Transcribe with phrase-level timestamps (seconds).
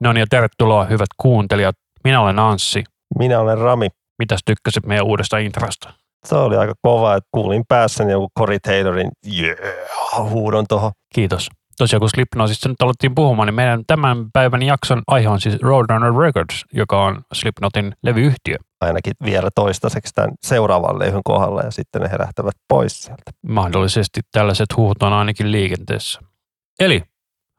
[0.00, 1.76] No niin, ja tervetuloa hyvät kuuntelijat.
[2.04, 2.84] Minä olen Anssi.
[3.18, 3.88] Minä olen Rami.
[4.18, 5.92] Mitäs tykkäsit meidän uudesta introsta?
[6.26, 9.58] Se oli aika kova, että kuulin päässäni joku Cory Taylorin yeah,
[10.18, 10.92] huudon tuohon.
[11.14, 11.48] Kiitos.
[11.78, 16.12] Tosiaan kun Slipknotista nyt alettiin puhumaan, niin meidän tämän päivän jakson aihe on siis Roadrunner
[16.12, 18.56] Records, joka on Slipknotin levyyhtiö.
[18.80, 23.30] Ainakin vielä toistaiseksi tämän seuraavan levyn kohdalla ja sitten ne herähtävät pois sieltä.
[23.48, 26.20] Mahdollisesti tällaiset huut on ainakin liikenteessä.
[26.80, 27.02] Eli,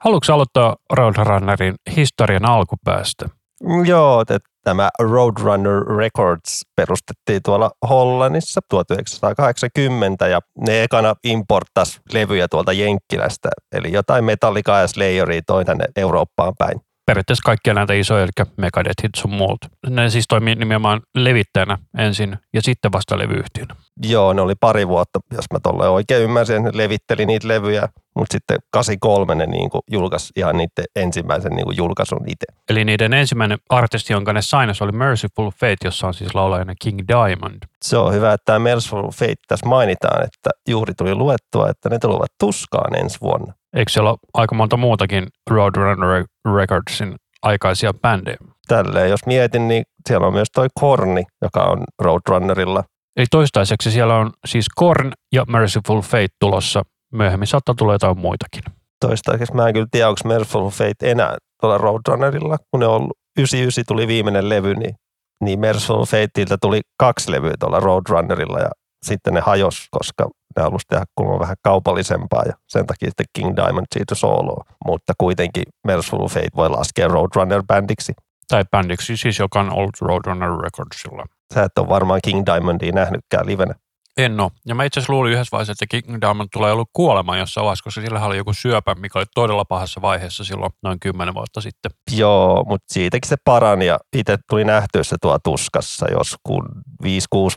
[0.03, 3.25] haluatko aloittaa Roadrunnerin historian alkupäästä?
[3.63, 12.47] Mm, Joo, että tämä Roadrunner Records perustettiin tuolla Hollannissa 1980 ja ne ekana importtas levyjä
[12.47, 13.49] tuolta Jenkkilästä.
[13.71, 16.81] Eli jotain Metallicaa ja Slayeria toi tänne Eurooppaan päin.
[17.11, 19.57] Periaatteessa kaikkia näitä isoja, eli Megadethit sun muut.
[19.89, 23.75] Ne siis toimii nimenomaan levittäjänä ensin ja sitten vasta levyyhtiönä.
[24.05, 28.33] Joo, ne oli pari vuotta, jos mä tolle oikein ymmärsin, ne levitteli niitä levyjä, mutta
[28.33, 32.45] sitten 83 ne niinku julkaisi ihan niiden ensimmäisen niinku julkaisun itse.
[32.69, 36.99] Eli niiden ensimmäinen artisti, jonka ne sainas, oli Merciful Fate, jossa on siis laulajana King
[37.07, 37.57] Diamond.
[37.81, 41.99] Se on hyvä, että tämä Merciful Fate tässä mainitaan, että juuri tuli luettua, että ne
[41.99, 43.53] tulevat tuskaan ensi vuonna.
[43.75, 48.37] Eikö siellä ole aika monta muutakin Roadrunner Recordsin aikaisia bändejä?
[48.67, 52.83] Tälleen, jos mietin, niin siellä on myös toi Korni, joka on Roadrunnerilla.
[53.17, 56.83] Eli toistaiseksi siellä on siis Korn ja Merciful Fate tulossa.
[57.13, 58.63] Myöhemmin saattaa tulla jotain muitakin.
[58.99, 63.17] Toistaiseksi mä en kyllä tiedä, onko Merciful Fate enää tuolla Roadrunnerilla, kun ne on ollut
[63.37, 64.95] 99 tuli viimeinen levy, niin,
[65.43, 68.69] niin Merciful Fateiltä tuli kaksi levyä tuolla Roadrunnerilla ja
[69.05, 73.55] sitten ne hajos, koska ne halusi tehdä kuulemma vähän kaupallisempaa ja sen takia sitten King
[73.55, 74.65] Diamond siitä soloa.
[74.85, 78.13] Mutta kuitenkin Merciful Fate voi laskea Roadrunner-bändiksi.
[78.47, 81.25] Tai bändiksi siis, joka on ollut Roadrunner Recordsilla.
[81.53, 83.73] Sä et ole varmaan King Diamondia nähnytkään livenä.
[84.17, 84.51] En ole.
[84.65, 87.83] Ja mä itse asiassa luulin yhdessä vaiheessa, että King Diamond tulee ollut kuolemaan jossain vaiheessa,
[87.83, 91.91] koska sillä oli joku syöpä, mikä oli todella pahassa vaiheessa silloin noin kymmenen vuotta sitten.
[92.11, 96.63] Joo, mutta siitäkin se parani ja itse tuli nähtyä se tuo tuskassa joskus
[97.03, 97.07] 5-6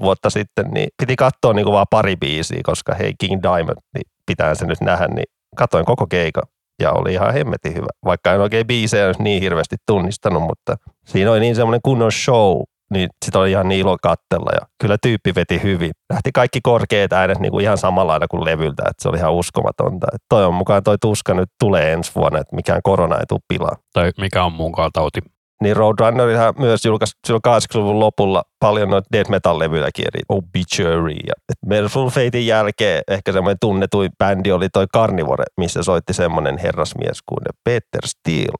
[0.00, 4.54] vuotta sitten, niin piti katsoa niin vaan pari biisiä, koska hei King Diamond, niin pitää
[4.54, 5.26] se nyt nähdä, niin
[5.56, 6.42] katoin koko keikan
[6.82, 7.86] ja oli ihan hemmetin hyvä.
[8.04, 10.76] Vaikka en oikein biisejä niin hirveästi tunnistanut, mutta
[11.06, 12.60] siinä oli niin semmoinen kunnon show,
[12.94, 15.90] niin sitä oli ihan niin ilo kattella ja kyllä tyyppi veti hyvin.
[16.12, 19.32] Lähti kaikki korkeat äänet niin kuin ihan samalla lailla kuin levyltä, että se oli ihan
[19.32, 20.06] uskomatonta.
[20.12, 23.40] Että toi on mukaan toi tuska nyt tulee ensi vuonna, että mikään korona ei tule
[23.48, 23.76] pilaa.
[23.92, 25.20] Tai mikä on muunkaan tauti.
[25.62, 31.12] Niin Roadrunnerihan myös julkaisi silloin 80-luvun lopulla paljon noita death metal-levyjäkin, eli Obituary.
[31.26, 31.34] Ja
[31.66, 37.40] Merciful Fatein jälkeen ehkä semmoinen tunnetuin bändi oli toi Carnivore, missä soitti semmoinen herrasmies kuin
[37.64, 38.58] Peter Steele,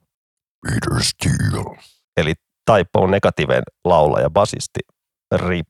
[0.67, 1.79] Peter Steele.
[2.17, 2.35] eli
[2.65, 4.81] Taipoon negatiiven laulaja, basisti,
[5.37, 5.67] RIP.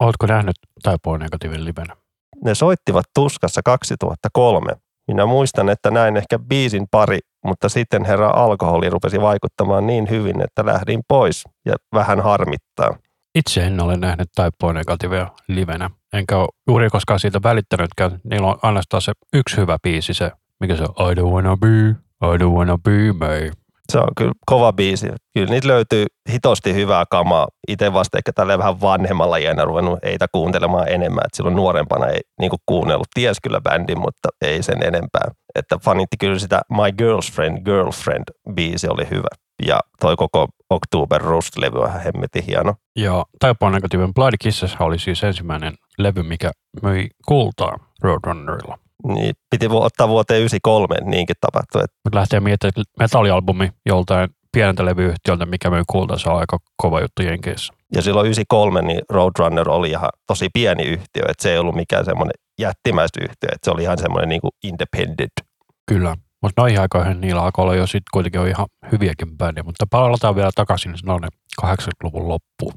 [0.00, 1.96] Oletko nähnyt Taipoon negatiivin livenä?
[2.44, 4.72] Ne soittivat Tuskassa 2003.
[5.08, 10.42] Minä muistan, että näin ehkä biisin pari, mutta sitten herra alkoholi rupesi vaikuttamaan niin hyvin,
[10.42, 12.96] että lähdin pois ja vähän harmittaa.
[13.34, 15.90] Itse en ole nähnyt Taipoon negatiivia livenä.
[16.12, 18.20] Enkä ole juuri koskaan siitä välittänytkään.
[18.24, 21.88] Niillä on ainoastaan se yksi hyvä biisi, se, mikä se on, I don't wanna be,
[22.22, 23.50] I don't wanna be me.
[23.92, 25.08] Se on kyllä kova biisi.
[25.34, 27.48] Kyllä niitä löytyy hitosti hyvää kamaa.
[27.68, 31.24] Itse vasta ehkä tällä vähän vanhemmalla iänä ruvennut eitä kuuntelemaan enemmän.
[31.26, 33.08] Et silloin nuorempana ei niin kuunnellut.
[33.14, 35.30] Ties kyllä bändin, mutta ei sen enempää.
[35.54, 38.24] Että fanitti kyllä sitä My Girlfriend, Girlfriend
[38.54, 39.28] biisi oli hyvä.
[39.66, 42.74] Ja toi koko October Rust-levy on hemmetin hieno.
[42.96, 46.50] Ja Taipoon negatiivin Bloody Kisses oli siis ensimmäinen levy, mikä
[46.82, 48.78] myi kultaa Roadrunnerilla.
[49.14, 51.82] Niin piti ottaa vuoteen 93, niinkin tapahtui.
[52.04, 57.00] Mutta lähtee miettimään, että metallialbumi joltain pieneltä levyyhtiöltä, mikä myy kultaa, se on aika kova
[57.00, 57.72] juttu Jenkeissä.
[57.94, 62.04] ja silloin 93 niin Roadrunner oli ihan tosi pieni yhtiö, että se ei ollut mikään
[62.04, 65.32] semmoinen jättimäistä yhtiö, että se oli ihan semmoinen niin independent.
[65.86, 66.16] Kyllä.
[66.42, 70.36] Mutta noihin aikoihin niillä alkoi olla jo sitten kuitenkin on ihan hyviäkin bändejä, mutta palataan
[70.36, 71.28] vielä takaisin sinne
[71.62, 72.74] 80-luvun loppuun.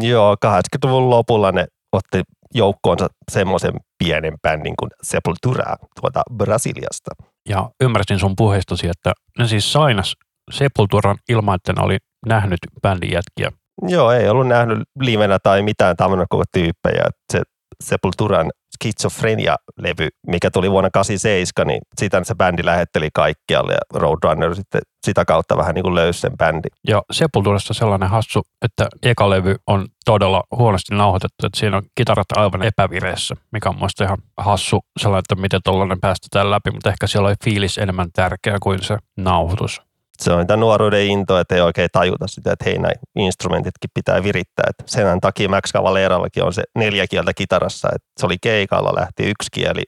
[0.00, 2.22] Joo, 80-luvun lopulla ne otti
[2.54, 7.10] joukkoonsa semmoisen pienen bändin kuin Sepultura tuolta Brasiliasta.
[7.48, 10.14] Ja ymmärsin sun puheestasi, että ne siis sainas
[10.50, 13.60] Sepulturan ilman, että ne oli nähnyt bändin jätkiä.
[13.88, 17.04] Joo, ei ollut nähnyt livenä tai mitään tavannut koko tyyppejä.
[17.32, 17.42] Se
[17.84, 24.80] Sepulturan Schizophrenia-levy, mikä tuli vuonna 87, niin sitä se bändi lähetteli kaikkialle ja Roadrunner sitten
[25.06, 26.70] sitä kautta vähän niin kuin löysi sen bändin.
[26.88, 32.32] Ja Sepulturasta sellainen hassu, että eka levy on todella huonosti nauhoitettu, että siinä on kitarat
[32.36, 37.06] aivan epävireessä, mikä on muista ihan hassu sellainen, että miten tuollainen päästetään läpi, mutta ehkä
[37.06, 39.89] siellä oli fiilis enemmän tärkeä kuin se nauhoitus.
[40.20, 44.22] Se on tämä nuoruuden into, että ei oikein tajuta sitä, että hei näin instrumentitkin pitää
[44.22, 44.64] virittää.
[44.70, 49.30] Että sen takia Max Cavalerallakin on se neljä kieltä kitarassa, että se oli keikalla, lähti
[49.30, 49.82] yksi kieli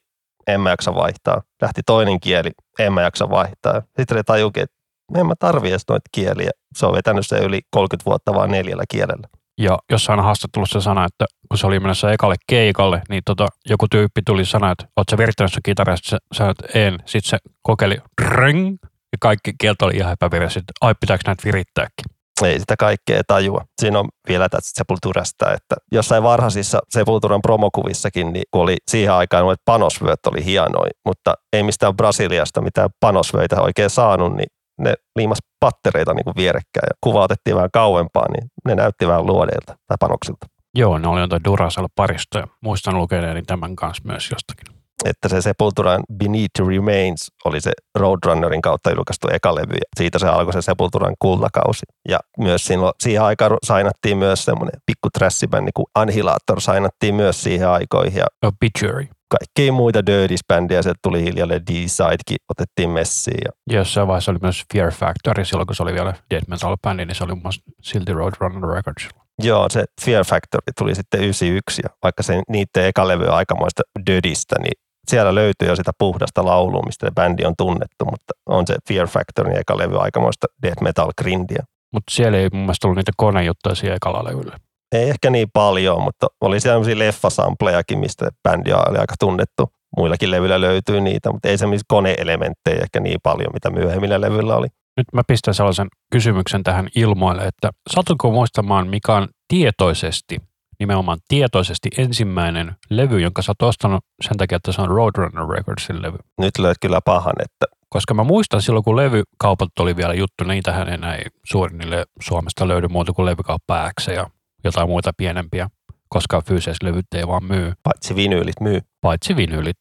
[0.46, 1.42] en mä jaksa vaihtaa.
[1.62, 3.82] Lähti toinen kieli, en mä jaksa vaihtaa.
[3.98, 4.76] Sitten ne tajukin, että
[5.14, 6.50] en mä tarvi edes noita kieliä.
[6.76, 9.28] Se on vetänyt se yli 30 vuotta vaan neljällä kielellä.
[9.58, 14.22] Ja jossain haastattelussa sana, että kun se oli menossa ekalle keikalle, niin tota, joku tyyppi
[14.26, 16.10] tuli sanoa, että oot sä virittänyt sun kitarasta?
[16.10, 16.98] Sä sanoit, en.
[17.06, 18.76] Sitten se kokeili, ring,
[19.12, 22.04] ja kaikki kieltä oli ihan epävirallisesti, että ai pitääkö näitä virittääkin.
[22.44, 23.64] Ei sitä kaikkea tajua.
[23.80, 29.52] Siinä on vielä tästä Sepulturasta, että jossain varhaisissa Sepulturan promokuvissakin, niin kun oli siihen aikaan,
[29.52, 34.46] että panosvyöt oli hienoja, mutta ei mistään Brasiliasta mitään panosvöitä oikein saanut, niin
[34.80, 39.26] ne liimas pattereita niin kuin vierekkäin ja kuva otettiin vähän kauempaa, niin ne näytti vähän
[39.26, 40.46] luodeilta tai panoksilta.
[40.74, 44.81] Joo, ne oli jotain Duracell parista ja muistan lukeneeni tämän kanssa myös jostakin.
[45.04, 50.26] Että se Sepulturan Beneath Remains oli se Roadrunnerin kautta julkaistu eka levy ja siitä se
[50.26, 51.86] alkoi se Sepulturan kultakausi.
[52.08, 57.68] Ja myös silloin, siihen aikaan sainattiin myös semmoinen pikku trashibändi kuin Annihilator sainattiin myös siihen
[57.68, 59.06] aikoihin ja Obituary.
[59.28, 63.40] kaikkia muita Dirties-bändejä, sieltä tuli hiljalleen D-Sidekin, otettiin messiin.
[63.44, 67.04] Ja jossain vaiheessa oli myös Fear Factory, silloin kun se oli vielä death metal bändi,
[67.04, 67.52] niin se oli muun
[67.82, 69.08] silti Roadrunner Records.
[69.42, 74.56] Joo, se Fear Factory tuli sitten 91 ja vaikka se niiden eka levy aikamoista dödistä,
[74.58, 74.72] niin
[75.10, 79.52] siellä löytyy jo sitä puhdasta laulua, mistä bändi on tunnettu, mutta on se Fear Factory
[79.54, 81.62] eka levy aikamoista death metal grindia.
[81.92, 84.56] Mutta siellä ei mun mielestä ollut niitä konejuttuja siihen ekalla levyllä.
[84.92, 89.72] Ei ehkä niin paljon, mutta oli siellä sellaisia leffasamplejakin, mistä bändi oli aika tunnettu.
[89.96, 94.66] Muillakin levyillä löytyy niitä, mutta ei semmoisia kone-elementtejä ehkä niin paljon, mitä myöhemmillä levyillä oli.
[94.96, 100.38] Nyt mä pistän sellaisen kysymyksen tähän ilmoille, että satutko muistamaan, mikä on tietoisesti,
[100.82, 106.02] nimenomaan tietoisesti ensimmäinen levy, jonka sä oot ostanut sen takia, että se on Roadrunner Recordsin
[106.02, 106.18] levy?
[106.38, 110.88] Nyt löit kyllä pahan, että Koska mä muistan silloin, kun levykaupat oli vielä juttu, niitähän
[110.88, 114.26] enää ei suurinnille Suomesta löydy muuta kuin levykauppa X ja
[114.64, 115.68] jotain muita pienempiä,
[116.08, 118.80] koska fyysiset levyt ei vaan myy, paitsi vinyylit myy.
[119.00, 119.76] paitsi vinyylit.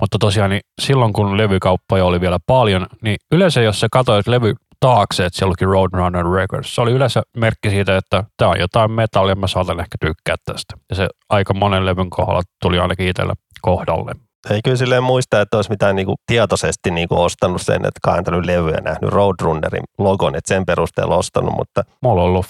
[0.00, 4.54] Mutta tosiaan niin silloin, kun levykauppoja oli vielä paljon, niin yleensä jos sä katsoit levy
[4.82, 8.90] taakse, että siellä olikin Roadrunner Records, se oli yleensä merkki siitä, että tämä on jotain
[8.90, 10.74] metallia, mä saatan ehkä tykkää tästä.
[10.90, 14.12] Ja se aika monen levyn kohdalla tuli ainakin itsellä kohdalle.
[14.50, 18.80] Ei kyllä silleen muista, että olisi mitään niinku tietoisesti niinku ostanut sen, että kaantanut levyä
[18.80, 22.46] nähnyt Roadrunnerin logon, että sen perusteella ostanut, mutta Mulla on ollut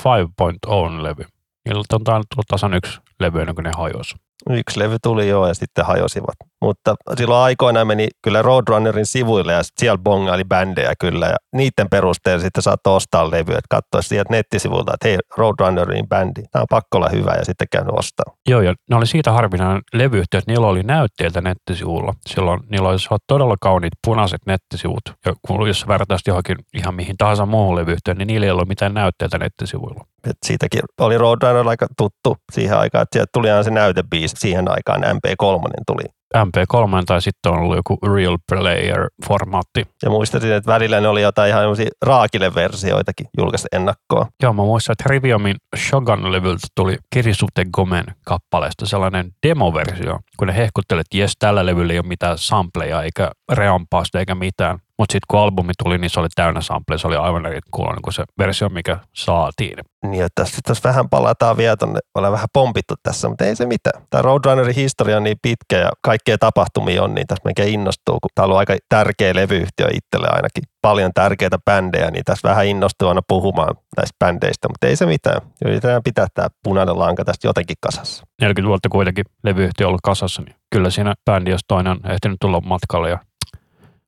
[0.96, 1.24] 5.0 levy.
[1.64, 4.14] Niiltä on tainnut tulla tasan yksi levy ennen kuin ne hajosi.
[4.50, 6.51] yksi levy tuli jo ja sitten hajosivat.
[6.62, 12.42] Mutta silloin aikoinaan meni kyllä Roadrunnerin sivuille ja siellä bongaili bändejä kyllä ja niiden perusteella
[12.42, 16.98] sitten saattoi ostaa levyä, että katsoisi sieltä nettisivuilta, että hei Roadrunnerin bändi, tämä on pakko
[16.98, 18.34] olla hyvä ja sitten käynyt ostaa.
[18.48, 22.14] Joo, ja ne oli siitä harvinainen levyyhtiö, että niillä oli näytteitä nettisivulla.
[22.26, 25.02] Silloin niillä olisi ollut todella kauniit punaiset nettisivut.
[25.26, 28.94] Ja kun jos vertaisit johonkin ihan mihin tahansa muuhun levyyhtiöön, niin niillä ei ollut mitään
[28.94, 30.04] näytteitä nettisivuilla.
[30.30, 34.70] Et siitäkin oli Roadrunner aika tuttu siihen aikaan, että sieltä tuli aina se näytebiisi siihen
[34.70, 36.04] aikaan, MP3 tuli.
[36.36, 39.86] MP3 tai sitten on ollut joku Real Player-formaatti.
[40.02, 41.64] Ja muistaisin, että välillä ne oli jotain ihan
[42.06, 44.26] raakile-versioitakin julkaista ennakkoa.
[44.42, 51.06] Joo, mä muistan, että Triviumin Shogun-levyltä tuli Kirisute Gomen kappaleesta sellainen demoversio, kun ne hehkuttelivat,
[51.06, 54.78] että jes, tällä levyllä ei ole mitään sampleja eikä reampaasta eikä mitään.
[55.02, 58.02] Mutta sitten kun albumi tuli, niin se oli täynnä sampleja, se oli aivan eri kuulonen
[58.02, 59.78] kuin se versio, mikä saatiin.
[60.06, 63.66] Niin, että sitten jos vähän palataan vielä tonne, ollaan vähän pompittu tässä, mutta ei se
[63.66, 64.02] mitään.
[64.10, 68.30] Tämä Roadrunnerin historia on niin pitkä ja kaikkea tapahtumia on, niin tässä melkein innostuu, kun
[68.34, 70.62] tämä on ollut aika tärkeä levyyhtiö itselle ainakin.
[70.82, 75.40] Paljon tärkeitä bändejä, niin tässä vähän innostuu aina puhumaan näistä bändeistä, mutta ei se mitään.
[75.64, 78.26] Yritetään pitää tämä punainen lanka tästä jotenkin kasassa.
[78.40, 82.60] 40 vuotta kuitenkin levyyhtiö ollut kasassa, niin kyllä siinä bändi, jos toinen on ehtinyt tulla
[82.60, 83.10] matkalle.
[83.10, 83.18] Ja...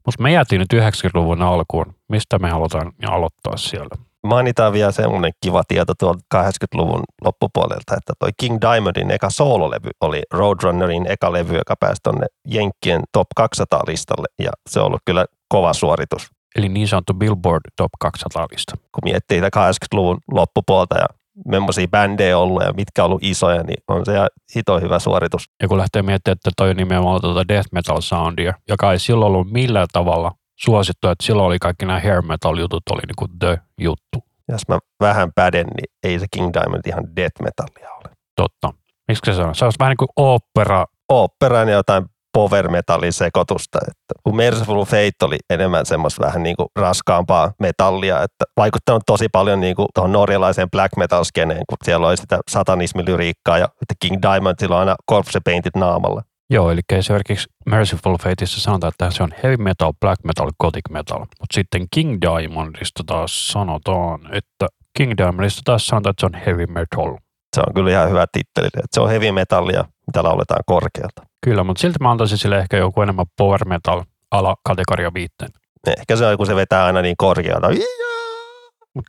[0.06, 1.94] Mutta me jäätiin nyt 90-luvun alkuun.
[2.08, 4.04] Mistä me halutaan aloittaa siellä?
[4.26, 10.22] Mainitaan vielä semmoinen kiva tieto tuolta 80-luvun loppupuolelta, että toi King Diamondin eka soololevy oli
[10.32, 15.72] Roadrunnerin eka levy, joka pääsi tonne Jenkkien top 200-listalle ja se on ollut kyllä kova
[15.72, 16.28] suoritus.
[16.56, 18.76] Eli niin sanottu Billboard Top 200-lista.
[18.76, 21.06] Kun miettii sitä 80-luvun loppupuolta ja
[21.46, 24.12] millaisia bändejä on ollut ja mitkä on ollut isoja, niin on se
[24.56, 25.44] hito hyvä suoritus.
[25.62, 29.32] Ja kun lähtee miettimään, että toi on nimenomaan tuota death metal soundia, joka ei silloin
[29.32, 33.30] ollut millään tavalla suosittu, että silloin oli kaikki nämä hair metal jutut oli niin kuin
[33.38, 34.24] the juttu.
[34.48, 38.16] Jos mä vähän päden, niin ei se King Diamond ihan death metallia ole.
[38.36, 38.72] Totta.
[39.08, 39.54] Miksi se sanoo?
[39.54, 40.84] Se on vähän niin kuin opera.
[41.08, 43.78] Oopperan ja jotain power metallin sekoitusta.
[43.82, 49.28] Että kun Merciful Fate oli enemmän semmoista vähän niin kuin raskaampaa metallia, että vaikuttanut tosi
[49.32, 53.94] paljon niin kuin tuohon norjalaiseen black metal skeneen, kun siellä oli sitä satanismilyriikkaa ja että
[54.00, 56.22] King Diamond sillä on aina corpse paintit naamalla.
[56.50, 61.18] Joo, eli esimerkiksi Merciful Fateissa sanotaan, että se on heavy metal, black metal, gothic metal.
[61.18, 66.66] Mutta sitten King Diamondista taas sanotaan, että King Diamondista taas sanotaan, että se on heavy
[66.66, 67.18] metal.
[67.56, 71.22] Se on kyllä ihan hyvä titteli, että se on heavy metallia, mitä lauletaan korkealta.
[71.44, 75.50] Kyllä, mutta silti mä antaisin sille ehkä joku enemmän power metal alakategoria viitteen.
[75.98, 77.68] Ehkä se on, kun se vetää aina niin korkealta.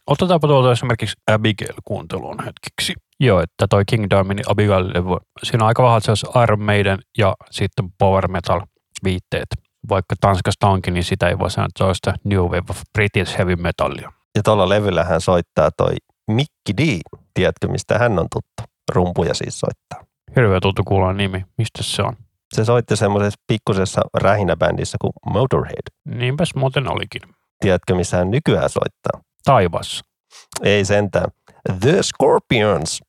[0.08, 2.94] Otetaanpa tuolta esimerkiksi Abigail kuunteluun hetkeksi.
[3.20, 7.86] Joo, että toi King Diamondin Abigail-levy, siinä on aika vahvat sellaiset Iron Maiden ja sitten
[8.00, 8.62] power metal
[9.04, 9.48] viitteet.
[9.90, 12.82] Vaikka Tanskasta onkin, niin sitä ei voi sanoa, että se on sitä New Wave of
[12.94, 14.12] British Heavy Metallia.
[14.36, 15.94] Ja tuolla levyllä hän soittaa toi
[16.32, 17.00] Mikki D.
[17.34, 18.74] Tiedätkö, mistä hän on tuttu?
[18.92, 20.05] Rumpuja siis soittaa.
[20.36, 21.46] Hirveä tuttu kuulla nimi.
[21.58, 22.14] Mistä se on?
[22.54, 25.88] Se soitti semmoisessa pikkusessa rähinäbändissä kuin Motorhead.
[26.06, 27.22] Niinpäs muuten olikin.
[27.60, 29.22] Tiedätkö, missä hän nykyään soittaa?
[29.46, 30.06] Taivassa.
[30.64, 31.32] Ei sentään.
[31.80, 33.02] The Scorpions.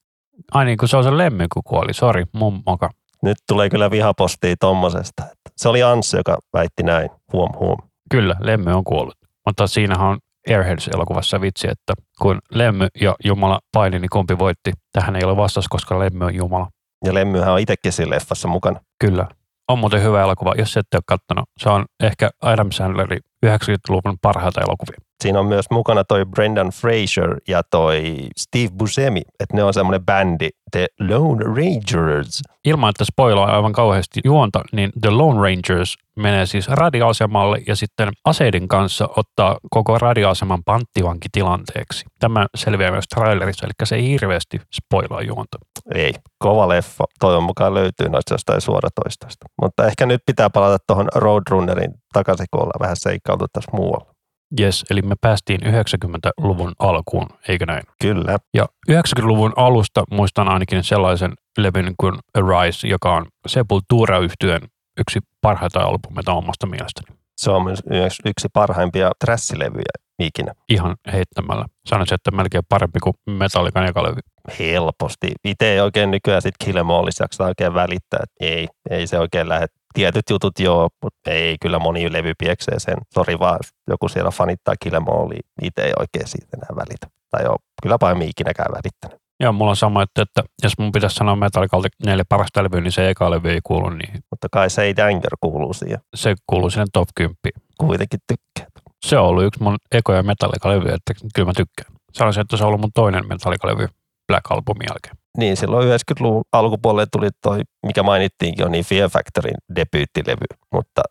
[0.54, 1.94] Ai niin, kun se on se lemmi, kun kuoli.
[1.94, 2.90] Sori, mun moka.
[3.22, 5.22] Nyt tulee kyllä vihapostia tommosesta.
[5.56, 7.10] Se oli Anssi, joka väitti näin.
[7.32, 7.78] Huom huom.
[8.10, 9.14] Kyllä, Lemmy on kuollut.
[9.46, 10.18] Mutta siinähän on
[10.50, 11.92] Airheads-elokuvassa vitsi, että
[12.22, 14.72] kun Lemmy ja Jumala paini, niin kumpi voitti.
[14.92, 16.68] Tähän ei ole vastaus, koska Lemmy on Jumala.
[17.04, 18.80] Ja Lemmyhän on itsekin siinä leffassa mukana.
[19.00, 19.28] Kyllä.
[19.68, 21.44] On muuten hyvä elokuva, jos ette ole kattonut.
[21.58, 25.05] Se on ehkä Adam Sandlerin 90-luvun parhaita elokuvia.
[25.22, 30.06] Siinä on myös mukana toi Brendan Fraser ja toi Steve Buscemi, että ne on semmoinen
[30.06, 32.42] bändi, The Lone Rangers.
[32.64, 38.08] Ilman, että spoilaa aivan kauheasti juonta, niin The Lone Rangers menee siis radioasemalle ja sitten
[38.24, 42.04] aseiden kanssa ottaa koko radioaseman panttivankitilanteeksi.
[42.18, 45.58] Tämä selviää myös trailerissa, eli se ei hirveästi spoilaa juonta.
[45.94, 47.04] Ei, kova leffa.
[47.20, 49.46] Toivon mukaan löytyy noista jostain suoratoistoista.
[49.62, 54.15] Mutta ehkä nyt pitää palata tuohon Roadrunnerin takaisin, kun ollaan vähän seikkailtu tässä muualla.
[54.60, 57.82] Yes, eli me päästiin 90-luvun alkuun, eikö näin?
[58.02, 58.38] Kyllä.
[58.54, 64.60] Ja 90-luvun alusta muistan ainakin sellaisen levyn kuin Arise, joka on sepultura yhtyeen
[65.00, 67.18] yksi parhaita albumeita omasta mielestäni.
[67.36, 70.52] Se on myös yksi parhaimpia trassilevyjä ikinä.
[70.68, 71.64] Ihan heittämällä.
[71.88, 74.20] Sanoisin, että melkein parempi kuin Metallican eka levy.
[74.58, 75.32] Helposti.
[75.44, 78.20] Itse ei oikein nykyään sit Killemallissa jaksa oikein välittää.
[78.22, 79.66] että Ei, ei se oikein lähde.
[79.96, 82.96] Tietyt jutut joo, mutta ei kyllä moni levy pieksee sen.
[83.14, 83.58] Sori vaan,
[83.90, 85.40] joku siellä fanittaa Killemallia.
[85.62, 87.06] Itse ei oikein siitä enää välitä.
[87.30, 89.18] Tai joo, kyllä pahemmin ikinäkään välittänyt.
[89.40, 92.92] Ja mulla on sama, että, että jos mun pitäisi sanoa Metallicalta neljä parasta levyä, niin
[92.92, 94.20] se eka levy ei kuulu niihin.
[94.30, 95.98] Mutta kai se ei Danger kuuluu siihen.
[96.14, 97.36] Se kuuluu sinne top 10.
[97.78, 98.82] Kuitenkin tykkää.
[99.06, 101.92] Se on ollut yksi mun ekoja Metallica-levyjä, että kyllä mä tykkään.
[102.12, 103.88] Sanoisin, että se on ollut mun toinen Metallica-levy
[104.28, 105.16] Black Albumin jälkeen.
[105.38, 110.46] Niin, silloin 90-luvun alkupuolelle tuli toi, mikä mainittiinkin jo, niin Fear Factorin debyyttilevy.
[110.72, 111.02] Mutta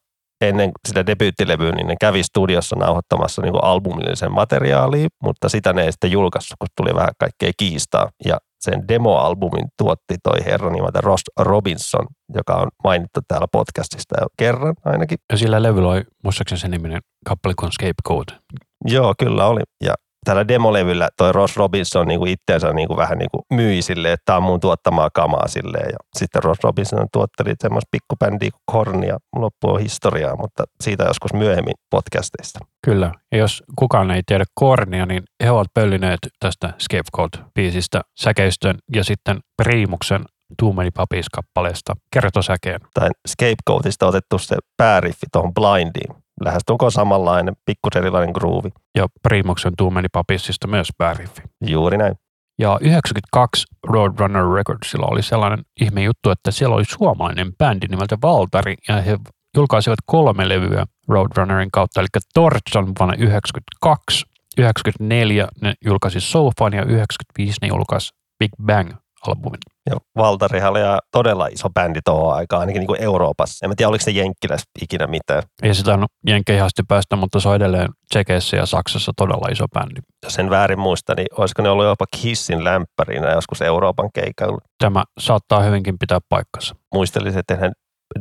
[0.42, 5.92] ennen sitä debyyttilevyä, niin ne kävi studiossa nauhoittamassa niin albumillisen materiaalia, mutta sitä ne ei
[5.92, 8.10] sitten julkaissut, kun tuli vähän kaikkea kiistaa.
[8.26, 14.28] Ja sen demoalbumin tuotti toi herra nimeltä Ross Robinson, joka on mainittu täällä podcastista jo
[14.38, 15.18] kerran ainakin.
[15.32, 18.28] Ja sillä levyllä oli muistaakseni sen niminen kappale kuin Scapegoat.
[18.86, 19.62] Joo, kyllä oli.
[19.84, 19.94] Ja
[20.26, 24.12] tällä demolevyllä toi Ross Robinson niin kuin itseensä niin kuin vähän niin kuin myi sille,
[24.12, 25.90] että tämä on mun tuottamaa kamaa silleen.
[25.92, 31.04] Ja sitten Ross Robinson tuotteli semmoista pikkubändiä kuin Korn ja loppu on historiaa, mutta siitä
[31.04, 32.60] joskus myöhemmin podcasteista.
[32.86, 33.12] Kyllä.
[33.32, 39.40] Ja jos kukaan ei tiedä Kornia, niin he ovat pöllineet tästä Scapegoat-biisistä säkeistön ja sitten
[39.64, 40.26] Priimuksen
[40.60, 42.80] Too Many Puppies-kappaleesta kertosäkeen.
[42.94, 46.25] Tai Scapegoatista otettu se pääriffi tuohon Blindiin.
[46.42, 48.70] Lähestulkoon samanlainen, pikkusen erilainen groove.
[48.98, 51.42] Ja Priimuksen Too Many Puppiesista myös pääriffi.
[51.62, 52.16] Juuri näin.
[52.60, 58.76] Ja 92 Roadrunner Recordsilla oli sellainen ihme juttu, että siellä oli suomalainen bändi nimeltä Valtari,
[58.88, 59.18] ja he
[59.58, 64.26] julkaisivat kolme levyä Roadrunnerin kautta, eli Torchan vuonna 92,
[64.58, 69.75] 94 ne julkaisi Sofan ja 95 ne julkaisi Big Bang-albumin.
[69.90, 70.80] Ja Valtarihan oli
[71.12, 73.66] todella iso bändi tuohon aikaan, ainakin niin kuin Euroopassa.
[73.66, 75.44] En mä tiedä, oliko se Jenkkilässä ikinä mitään.
[75.64, 79.66] Ei sitä on jenkkeihin asti päästä, mutta se on edelleen Tsekeissä ja Saksassa todella iso
[79.68, 80.02] bändi.
[80.24, 84.58] Jos sen väärin muista, niin olisiko ne ollut jopa Kissin lämpärinä joskus Euroopan keikalla.
[84.84, 86.76] Tämä saattaa hyvinkin pitää paikkansa.
[86.94, 87.72] Muistelisin, että hän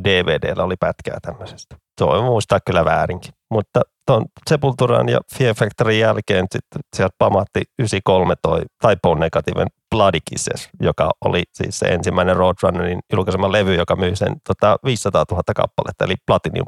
[0.03, 1.75] DVDllä oli pätkää tämmöisestä.
[1.99, 3.31] Se voi muistaa kyllä väärinkin.
[3.51, 10.19] Mutta tuon Sepulturan ja Fear Factorin jälkeen sitten sieltä pamahti 93 toi Typo Negativen Bloody
[10.29, 15.43] Kisses, joka oli siis se ensimmäinen Roadrunnerin julkaisema levy, joka myi sen tota, 500 000
[15.55, 16.67] kappaletta, eli Platinum,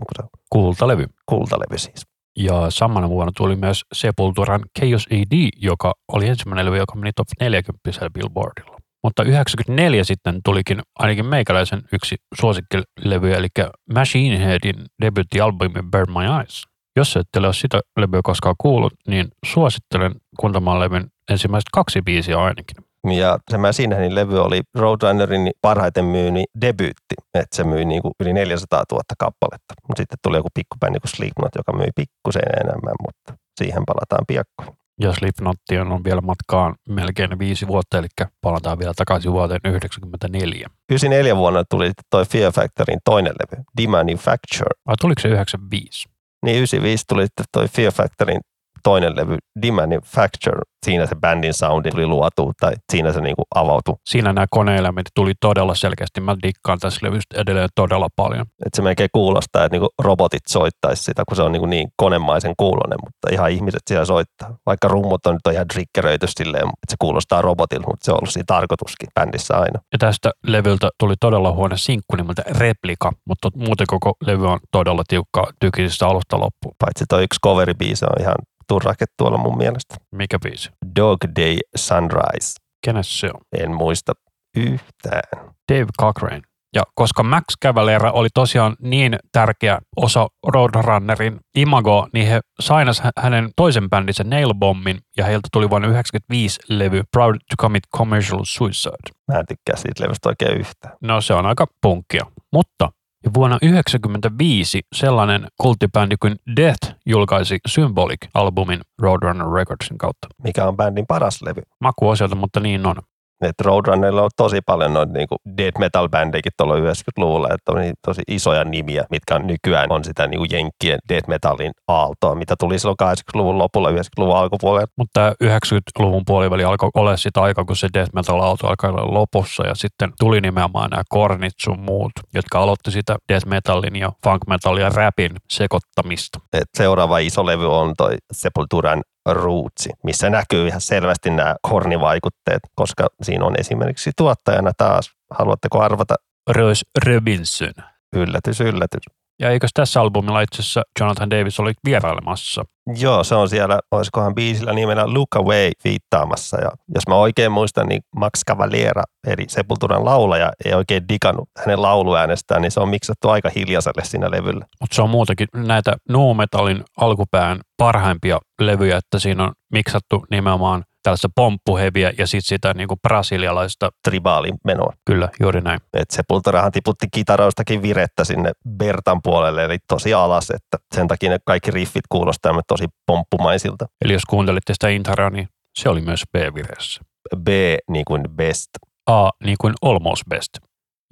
[0.50, 1.06] Kultalevy.
[1.25, 2.01] kultalevy siis.
[2.39, 7.27] Ja samana vuonna tuli myös Sepulturan Chaos AD, joka oli ensimmäinen levy, joka meni top
[7.39, 8.77] 40 Billboardilla.
[9.03, 13.48] Mutta 94 sitten tulikin ainakin meikäläisen yksi suosikkilevy, eli
[13.94, 16.63] Machine Headin debuuttialbumi Burn My Eyes.
[16.98, 22.77] Jos ette ole sitä levyä koskaan kuullut, niin suosittelen kuuntamaan levyn ensimmäiset kaksi biisiä ainakin.
[23.18, 28.34] Ja se Machine levy oli Roadrunnerin parhaiten myyni debyytti, että se myi niin kuin yli
[28.34, 29.74] 400 000 kappaletta.
[29.88, 34.77] Mutta sitten tuli joku pikkubändi kuin Slipknot, joka myi pikkusen enemmän, mutta siihen palataan piakkoin.
[35.01, 38.08] Ja Slipknottiin on vielä matkaan melkein viisi vuotta, eli
[38.42, 40.68] palataan vielä takaisin vuoteen 1994.
[40.89, 44.72] 94 vuonna tuli toi Fear Factorin toinen levy, Demanufacture.
[44.88, 46.16] Vai tuliko se 95?
[46.46, 48.41] Niin 95 tuli sitten toi Fear Factorin
[48.84, 50.62] toinen levy, Demanufacture.
[50.86, 53.96] Siinä se bändin soundi tuli luotu tai siinä se niinku avautui.
[54.10, 56.22] Siinä nämä koneelementit tuli todella selkeästi.
[56.22, 58.41] Mä dikkaan tässä levystä edelleen todella paljon.
[58.41, 62.53] Että se melkein kuulostaa, että niinku robotit soittaisi sitä, kun se on niinku niin konemaisen
[62.57, 64.57] kuulonen, mutta ihan ihmiset siellä soittaa.
[64.65, 68.17] Vaikka rummut on nyt on ihan triggeröity silleen, että se kuulostaa robotilta, mutta se on
[68.17, 69.79] ollut siinä tarkoituskin bändissä aina.
[69.91, 75.03] Ja tästä levyltä tuli todella huono sinkku nimeltä Replika, mutta muuten koko levy on todella
[75.07, 76.75] tiukka tykisistä alusta loppuun.
[76.79, 78.36] Paitsi toi yksi coveribiisi on ihan
[78.67, 79.95] turrake tuolla mun mielestä.
[80.12, 80.69] Mikä biisi?
[80.95, 82.53] Dog Day Sunrise.
[82.86, 83.41] Kenes se on?
[83.63, 84.13] En muista
[84.57, 85.53] yhtään.
[85.71, 86.41] Dave Cochrane.
[86.75, 93.12] Ja koska Max Cavalera oli tosiaan niin tärkeä osa Roadrunnerin imagoa, niin he sainas hä-
[93.17, 99.09] hänen toisen bändinsä Nailbommin ja heiltä tuli vuonna 1995 levy Proud to Commit Commercial Suicide.
[99.31, 100.93] Mä en tykkää siitä levystä oikein yhtään.
[101.01, 102.25] No se on aika punkkia.
[102.53, 102.89] Mutta
[103.24, 110.27] ja vuonna 1995 sellainen kulttibändi kuin Death julkaisi Symbolic-albumin Roadrunner Recordsin kautta.
[110.43, 111.62] Mikä on bändin paras levy?
[111.81, 112.95] Makuasioita, mutta niin on.
[113.41, 117.94] Että Roadrunnerilla on tosi paljon noita niinku death metal bändejäkin tuolla 90-luvulla, että on niin
[118.06, 122.79] tosi isoja nimiä, mitkä on nykyään on sitä niinku jenkkien death metalin aaltoa, mitä tuli
[122.79, 124.88] silloin 80-luvun lopulla, 90-luvun alkupuolella.
[124.98, 129.67] Mutta 90-luvun puoliväli alkoi olla sitä aikaa, kun se death metal aalto alkoi olla lopussa
[129.67, 134.48] ja sitten tuli nimenomaan nämä kornit sun muut, jotka aloitti sitä death metalin ja funk
[134.48, 136.39] metalin ja rapin sekoittamista.
[136.53, 139.01] Et seuraava iso levy on toi Sepulturan
[139.34, 146.15] Rootsi, missä näkyy ihan selvästi nämä kornivaikutteet, koska siinä on esimerkiksi tuottajana taas, haluatteko arvata,
[146.50, 147.74] Rose Robinson.
[148.15, 149.03] yllätys, yllätys.
[149.39, 152.63] Ja eikös tässä albumilla itse asiassa Jonathan Davis oli vierailemassa?
[153.00, 156.62] Joo, se on siellä, olisikohan biisillä nimellä Look Away viittaamassa.
[156.62, 161.82] Ja jos mä oikein muistan, niin Max Cavalera, eli Sepulturan laulaja, ei oikein digannut hänen
[161.82, 164.65] lauluäänestään, niin se on miksattu aika hiljaiselle siinä levyllä.
[164.82, 170.84] Mutta se on muutakin näitä nu metalin alkupään parhaimpia levyjä, että siinä on miksattu nimenomaan
[171.08, 174.93] tällaista pomppuheviä ja sitten sitä niinku brasilialaista, Tribaalin menoa.
[175.06, 175.80] kyllä juuri näin.
[175.93, 181.38] Et Sepulturahan tiputti kitaroistakin virettä sinne Bertan puolelle, eli tosi alas, että sen takia ne
[181.46, 183.86] kaikki riffit kuulostaa tosi pomppumaisilta.
[184.06, 185.48] Eli jos kuuntelitte sitä introa, niin
[185.80, 187.02] se oli myös B-vireessä.
[187.43, 187.48] B
[187.89, 188.70] niin kuin best.
[189.06, 190.50] A niin kuin Almost Best.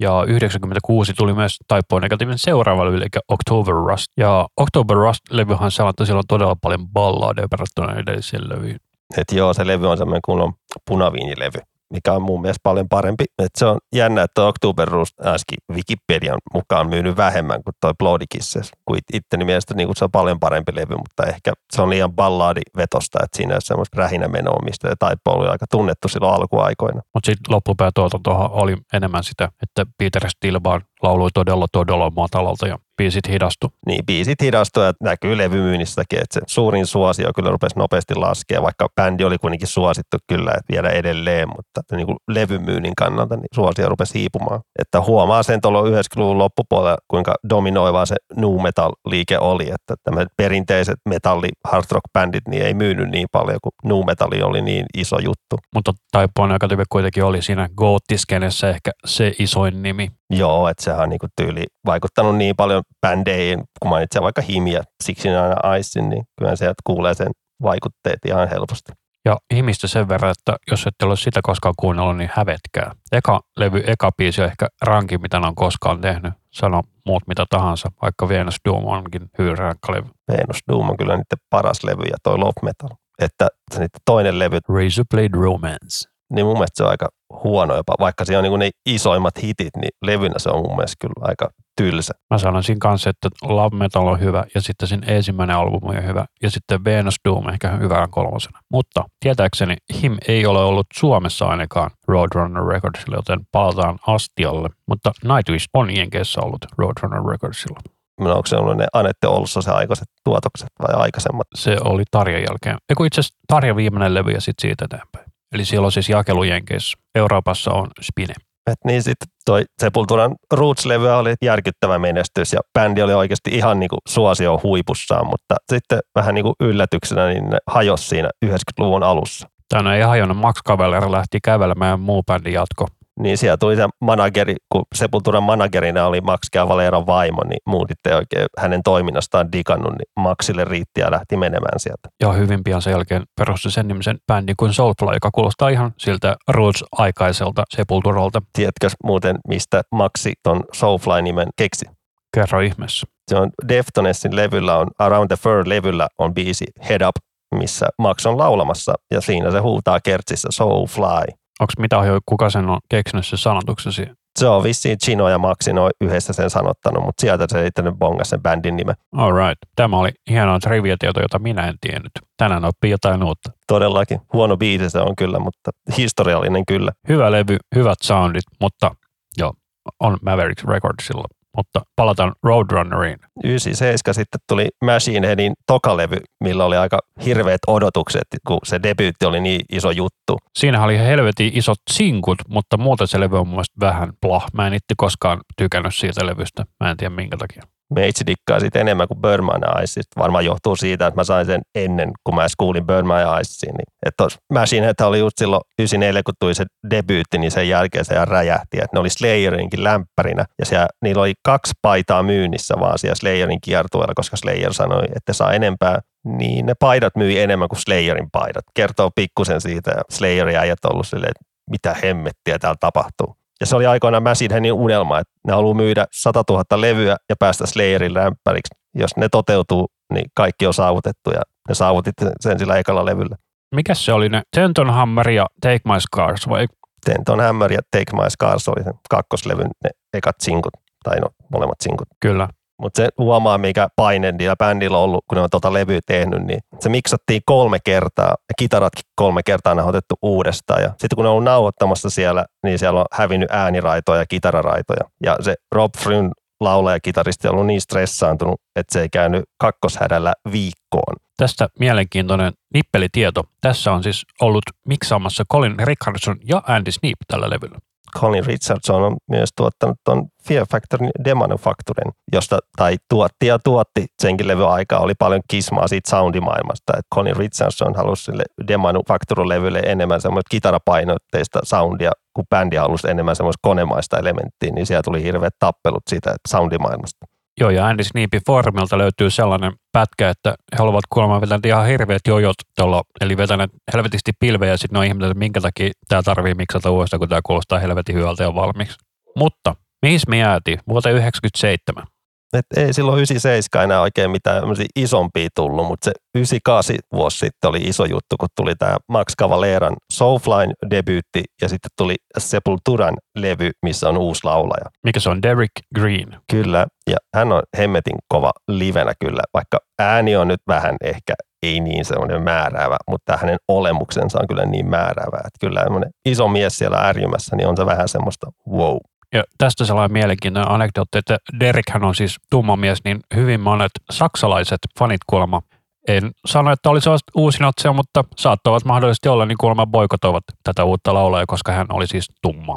[0.00, 4.06] Ja 96 tuli myös Typo Negatiivin seuraava levy, eli October Rust.
[4.16, 8.85] Ja October Rust-levyhän siellä on todella paljon balladeja verrattuna edelliseen levyyn.
[9.18, 10.52] Et joo, se levy on semmoinen kunnon
[10.88, 11.58] punaviinilevy,
[11.90, 13.24] mikä on mun mielestä paljon parempi.
[13.38, 18.24] Et se on jännä, että October Rust äsken Wikipedian mukaan myynyt vähemmän kuin toi Bloody
[18.28, 18.70] Kisses.
[18.84, 23.18] Kuin itteni mielestä niin se on paljon parempi levy, mutta ehkä se on liian ballaadivetosta,
[23.24, 27.02] että siinä ole semmoista rähinämenoa, mistä Taipo oli aika tunnettu silloin alkuaikoina.
[27.14, 30.60] Mutta sitten loppupäätuotantohan oli enemmän sitä, että Peter Steele
[31.06, 33.66] lauloi todella todella matalalta ja biisit hidastu.
[33.86, 38.88] Niin biisit hidastui ja näkyy levymyynnissäkin, että se suurin suosio kyllä rupesi nopeasti laskea, vaikka
[38.96, 43.88] bändi oli kuitenkin suosittu kyllä että vielä edelleen, mutta niin kuin levymyynnin kannalta niin suosio
[43.88, 44.60] rupesi hiipumaan.
[44.78, 50.32] Että huomaa sen tuolla 90-luvun loppupuolella, kuinka dominoivaa se nu metal liike oli, että tämmöiset
[50.36, 54.86] perinteiset metalli hard rock bändit niin ei myynyt niin paljon, kun nu metalli oli niin
[54.96, 55.56] iso juttu.
[55.74, 60.08] Mutta Typo Negative kuitenkin oli siinä goottiskenessä ehkä se isoin nimi.
[60.30, 65.28] Joo, että sehän on niin tyyli vaikuttanut niin paljon bändeihin, kun mainitsen vaikka Himiä, siksi
[65.28, 67.30] aina Icein, niin kyllä sieltä kuulee sen
[67.62, 68.92] vaikutteet ihan helposti.
[69.24, 72.92] Ja himistä sen verran, että jos ette ole sitä koskaan kuunnellut, niin hävetkää.
[73.12, 76.34] Eka levy, eka biisi on ehkä rankin, mitä ne on koskaan tehnyt.
[76.52, 80.08] Sano muut mitä tahansa, vaikka Venus Doom onkin hyvin rankka levy.
[80.28, 82.96] Venus Doom on kyllä niiden paras levy ja toi Love Metal.
[83.18, 86.08] Että se niiden toinen levy, Razorblade Romance.
[86.32, 87.08] niin mun mielestä se on aika
[87.44, 90.96] huono jopa, vaikka se on niin ne isoimmat hitit, niin levynä se on mun mielestä
[91.00, 92.14] kyllä aika tylsä.
[92.30, 96.24] Mä sanoisin kanssa, että Love Metal on hyvä ja sitten sen ensimmäinen albumi on hyvä
[96.42, 98.58] ja sitten Venus Doom ehkä hyvään kolmosena.
[98.72, 104.68] Mutta tietääkseni Him ei ole ollut Suomessa ainakaan Roadrunner Recordsilla, joten palataan Astialle.
[104.88, 107.80] Mutta Nightwish on Jenkeissä ollut Roadrunner Recordsilla.
[108.20, 111.46] Mä onko se ollut ne Anette Olssa se aikaiset tuotokset vai aikaisemmat?
[111.54, 112.76] Se oli Tarjan jälkeen.
[112.88, 115.25] Eiku itse asiassa Tarja viimeinen levy ja sitten siitä eteenpäin.
[115.54, 116.98] Eli siellä on siis jakelu Jenkeissä.
[117.14, 118.34] Euroopassa on Spine.
[118.70, 123.98] Et niin sitten toi Sepulturan Roots-levy oli järkyttävä menestys ja bändi oli oikeasti ihan niinku
[124.08, 129.48] suosio huipussaan, mutta sitten vähän niinku yllätyksenä niin ne hajosi siinä 90-luvun alussa.
[129.68, 130.38] Tänne ei hajonnut.
[130.38, 132.86] Max Cavalera lähti kävelemään ja muu bändi jatko.
[133.20, 138.14] Niin siellä tuli se manageri, kun Sepulturan managerina oli Max Cavaleron vaimo, niin muut ei
[138.14, 142.08] oikein hänen toiminnastaan digannut, niin Maxille riitti ja lähti menemään sieltä.
[142.22, 146.36] Ja hyvin pian sen jälkeen perusti sen nimisen bändin kuin Soulfly, joka kuulostaa ihan siltä
[146.50, 148.42] Roots-aikaiselta Sepulturalta.
[148.52, 151.86] Tiedätkö muuten, mistä Maxi ton Soulfly-nimen keksi?
[152.34, 153.06] Kerro ihmeessä.
[153.30, 157.14] Se on Deftonesin levyllä on, Around the Fur-levyllä on biisi Head Up,
[157.54, 161.36] missä Max on laulamassa ja siinä se huutaa kertsissä Soulfly.
[161.60, 164.16] Onko mitä ohjaa, kuka sen on keksinyt sen sanotuksen siihen?
[164.38, 168.30] Se on vissiin Chino ja Maxi on yhdessä sen sanottanut, mutta sieltä se sitten bongas
[168.30, 168.94] sen bändin nimen.
[169.16, 169.58] All right.
[169.76, 172.12] Tämä oli hienoa trivia-tieto, jota minä en tiennyt.
[172.36, 173.50] Tänään oppii jotain uutta.
[173.66, 174.20] Todellakin.
[174.32, 176.92] Huono biisi se on kyllä, mutta historiallinen kyllä.
[177.08, 178.90] Hyvä levy, hyvät soundit, mutta
[179.38, 179.52] joo,
[180.00, 181.24] on Mavericks Recordsilla.
[181.56, 183.18] Mutta palataan Roadrunneriin.
[183.44, 189.40] 97 sitten tuli Machine Headin tokalevy, millä oli aika hirveät odotukset, kun se debyytti oli
[189.40, 190.38] niin iso juttu.
[190.58, 194.46] Siinä oli helvetin isot sinkut, mutta muuten se levy on mun mielestä vähän plah.
[194.52, 196.64] Mä en itse koskaan tykännyt siitä levystä.
[196.80, 197.75] Mä en tiedä minkä takia.
[197.94, 199.98] Meitsi dikkaa siitä enemmän kuin My Eyes.
[200.18, 203.74] Varmaan johtuu siitä, että mä sain sen ennen, kun mä edes kuulin My Eyesiin.
[203.74, 208.04] Niin, että Machine Head oli just silloin 94, kun tuli se debyytti, niin sen jälkeen
[208.04, 208.76] se ihan räjähti.
[208.76, 210.44] Että ne oli Slayerinkin lämpärinä.
[210.58, 215.32] Ja siellä, niillä oli kaksi paitaa myynnissä vaan siellä Slayerin kiertueella, koska Slayer sanoi, että
[215.32, 218.64] saa enempää niin ne paidat myi enemmän kuin Slayerin paidat.
[218.74, 223.36] Kertoo pikkusen siitä ja Slayerin äijät ollut silleen, että mitä hemmettiä täällä tapahtuu.
[223.60, 227.66] Ja se oli aikoinaan Machine unelma, että ne haluaa myydä 100 000 levyä ja päästä
[227.66, 228.74] Slayerin lämpäriksi.
[228.94, 233.36] Jos ne toteutuu, niin kaikki on saavutettu ja ne saavutit sen sillä ekalla levyllä.
[233.74, 234.42] Mikäs se oli ne?
[234.56, 236.66] Tenton Hammer ja Take My Scars vai?
[237.04, 240.72] Tenton Hammer ja Take My Scars oli sen kakkoslevyn ne ekat sinkut,
[241.04, 242.08] tai no molemmat sinkut.
[242.20, 242.48] Kyllä.
[242.78, 246.42] Mutta se huomaa, mikä paine niillä bändillä on ollut, kun ne on tuota levyä tehnyt,
[246.42, 250.82] niin se miksattiin kolme kertaa ja kitaratkin kolme kertaa nauhoitettu uudestaan.
[250.82, 255.10] Ja sitten kun ne on ollut nauhoittamassa siellä, niin siellä on hävinnyt ääniraitoja ja kitararaitoja.
[255.22, 260.32] Ja se Rob Fryn laulaja kitaristi on ollut niin stressaantunut, että se ei käynyt kakkoshädällä
[260.52, 261.16] viikkoon.
[261.36, 263.44] Tästä mielenkiintoinen nippelitieto.
[263.60, 267.78] Tässä on siis ollut miksaamassa Colin Richardson ja Andy Sneap tällä levyllä.
[268.18, 274.48] Colin Richardson on myös tuottanut tuon Fear Factorin Demanufacturen, josta tai tuotti ja tuotti senkin
[274.48, 276.92] levy aikaa oli paljon kismaa siitä soundimaailmasta.
[276.98, 283.60] Et Colin Richardson halusi sille Demanufacturin-levylle enemmän semmoista kitarapainotteista soundia, kun bändi halusi enemmän semmoista
[283.62, 287.35] konemaista elementtiä, niin siellä tuli hirveät tappelut siitä soundimaailmasta.
[287.60, 292.22] Joo, ja Andy Sneapin foorumilta löytyy sellainen pätkä, että he haluavat kuulemma vetää ihan hirveät
[292.28, 296.22] jojot tuolla, eli vetäneet helvetisti pilvejä, ja sitten ne on ihmetellyt, että minkä takia tämä
[296.22, 298.98] tarvii miksata uudestaan, kun tämä kuulostaa helvetin hyvältä ja valmiiksi.
[299.36, 300.78] Mutta mihin me jäätiin?
[300.88, 302.15] Vuoteen 1997.
[302.52, 304.62] Et ei silloin 97 enää oikein mitään
[304.96, 309.96] isompia tullut, mutta se 98 vuosi sitten oli iso juttu, kun tuli tämä Max Cavaleran
[310.12, 314.84] Soulfly debyytti ja sitten tuli Sepulturan levy, missä on uusi laulaja.
[315.04, 315.42] Mikä se on?
[315.42, 316.36] Derek Green.
[316.52, 321.80] Kyllä, ja hän on hemmetin kova livenä kyllä, vaikka ääni on nyt vähän ehkä ei
[321.80, 325.84] niin semmoinen määräävä, mutta hänen olemuksensa on kyllä niin määräävä, että kyllä
[326.24, 328.96] iso mies siellä ärjymässä, niin on se vähän semmoista wow.
[329.36, 334.78] Ja tästä sellainen mielenkiintoinen anekdootti, että Derekhän on siis tumma mies, niin hyvin monet saksalaiset
[334.98, 335.62] fanit kuulemma,
[336.08, 341.14] en sano, että oli sellaista uusinotsia, mutta saattavat mahdollisesti olla, niin kuulemma boikotoivat tätä uutta
[341.14, 342.76] laulajaa, koska hän oli siis tumma.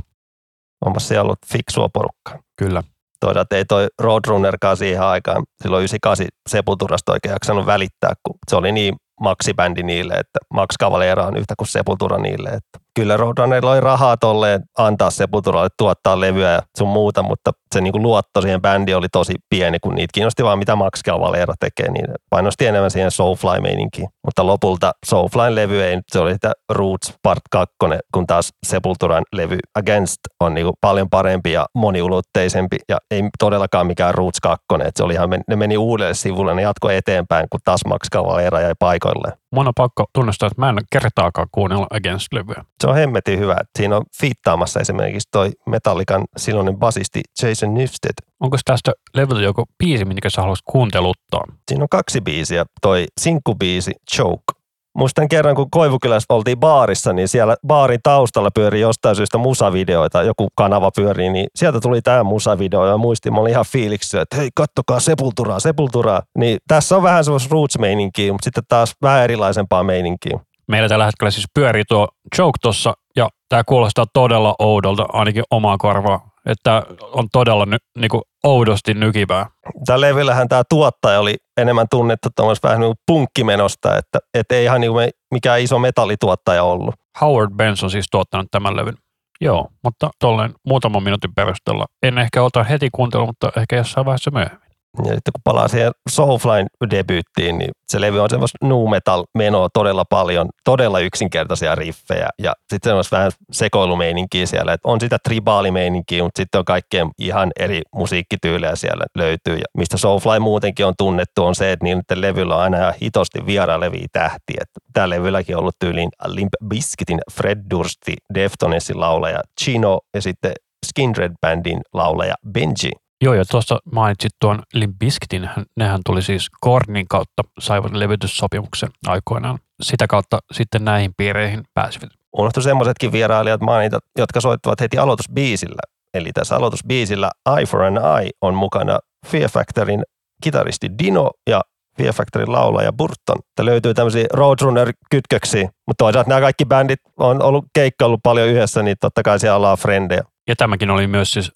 [0.85, 2.39] Onpa siellä ollut fiksua porukkaa.
[2.57, 2.83] Kyllä.
[3.19, 8.71] Toisaalta ei toi Roadrunnerkaan siihen aikaan, silloin 98 Sepulturasta oikein jaksanut välittää, kun se oli
[8.71, 12.49] niin maksibändi niille, että Max Cavalera on yhtä kuin Sepultura niille.
[12.49, 17.81] Että kyllä Roadrunnerilla oli rahaa tolleen antaa Sepulturalle tuottaa levyä ja sun muuta, mutta se
[17.81, 21.53] niin kuin luotto siihen bändiin oli tosi pieni, kun niitä kiinnosti vaan mitä Max Cavalera
[21.59, 24.07] tekee, niin painosti enemmän siihen Soulfly-meininkiin.
[24.25, 27.75] Mutta lopulta Soulflyn levy ei, se oli sitä Roots Part 2,
[28.13, 33.87] kun taas Sepulturan levy Against on niin kuin paljon parempi ja moniulotteisempi ja ei todellakaan
[33.87, 37.59] mikään Roots 2, että se oli ihan, ne meni uudelle sivulle, ne jatko eteenpäin, kun
[37.63, 39.33] taas Max Cavalera jäi paikoille.
[39.51, 42.63] Mun on pakko tunnustaa, että mä en kertaakaan kuunnella Against-levyä.
[42.81, 43.57] Se on hemmetin hyvä.
[43.77, 48.13] Siinä on fiittaamassa esimerkiksi toi Metallican silloinen basisti Jason Newsted.
[48.39, 51.43] Onko tästä levyltä joku biisi, minkä sä haluaisit kuunteluttaa?
[51.67, 52.65] Siinä on kaksi biisiä.
[52.81, 54.58] Toi sinkkubiisi Choke
[54.97, 60.47] Muistan kerran, kun Koivukylässä oltiin baarissa, niin siellä baarin taustalla pyörii jostain syystä musavideoita, joku
[60.55, 64.49] kanava pyörii, niin sieltä tuli tämä musavideo ja muistin, mä olin ihan fiiliksi, että hei,
[64.55, 66.21] kattokaa Sepulturaa, Sepulturaa.
[66.37, 70.39] Niin tässä on vähän semmoista roots-meininkiä, mutta sitten taas vähän erilaisempaa meininkiä.
[70.67, 75.77] Meillä tällä hetkellä siis pyörii tuo joke tuossa ja tämä kuulostaa todella oudolta, ainakin omaa
[75.77, 79.45] korvaa että on todella ny, niin kuin oudosti nykivää.
[79.85, 84.81] Tällä levyllähän tämä tuottaja oli enemmän tunnettu tuommoista vähän niin punkkimenosta, että, että ei ihan
[84.81, 86.95] niin kuin mikään iso metallituottaja ollut.
[87.21, 88.95] Howard Benson siis tuottanut tämän levyn.
[89.41, 94.31] Joo, mutta tolleen muutaman minuutin perusteella en ehkä ota heti kuuntelu, mutta ehkä jossain vaiheessa
[94.31, 94.68] myöhemmin.
[94.97, 99.67] Ja sitten kun palaa siihen Soulflyn debyyttiin, niin se levy on semmoista nu metal menoa
[99.73, 106.23] todella paljon, todella yksinkertaisia riffejä ja sitten semmoista vähän sekoilumeininkiä siellä, että on sitä tribaalimeininkiä,
[106.23, 111.45] mutta sitten on kaikkea ihan eri musiikkityylejä siellä löytyy ja mistä Soulfly muutenkin on tunnettu
[111.45, 114.63] on se, että niiden levyllä on aina hitosti vieraileviä tähtiä.
[114.93, 120.51] Tällä levylläkin on ollut tyyliin Limp Bizkitin Fred Dursti, Deftonesin laulaja Chino ja sitten
[120.85, 122.91] Skindred Bandin laulaja Benji.
[123.21, 129.59] Joo, ja tuossa mainitsit tuon Limp Bizkitin, nehän tuli siis Kornin kautta, saivat levytyssopimuksen aikoinaan.
[129.81, 132.09] Sitä kautta sitten näihin piireihin pääsivät.
[132.37, 135.81] Unohtu semmoisetkin vierailijat mainita, jotka soittavat heti aloitusbiisillä.
[136.13, 140.03] Eli tässä aloitusbiisillä Eye for an Eye on mukana Fear Factorin
[140.43, 141.61] kitaristi Dino ja
[141.97, 143.37] Fear Factorin laulaja Burton.
[143.55, 148.97] Tämä löytyy tämmöisiä Roadrunner-kytköksiä, mutta toisaalta nämä kaikki bändit on ollut keikkaillut paljon yhdessä, niin
[149.01, 150.23] totta kai siellä ollaan frendejä.
[150.49, 151.51] Ja tämäkin oli myös siis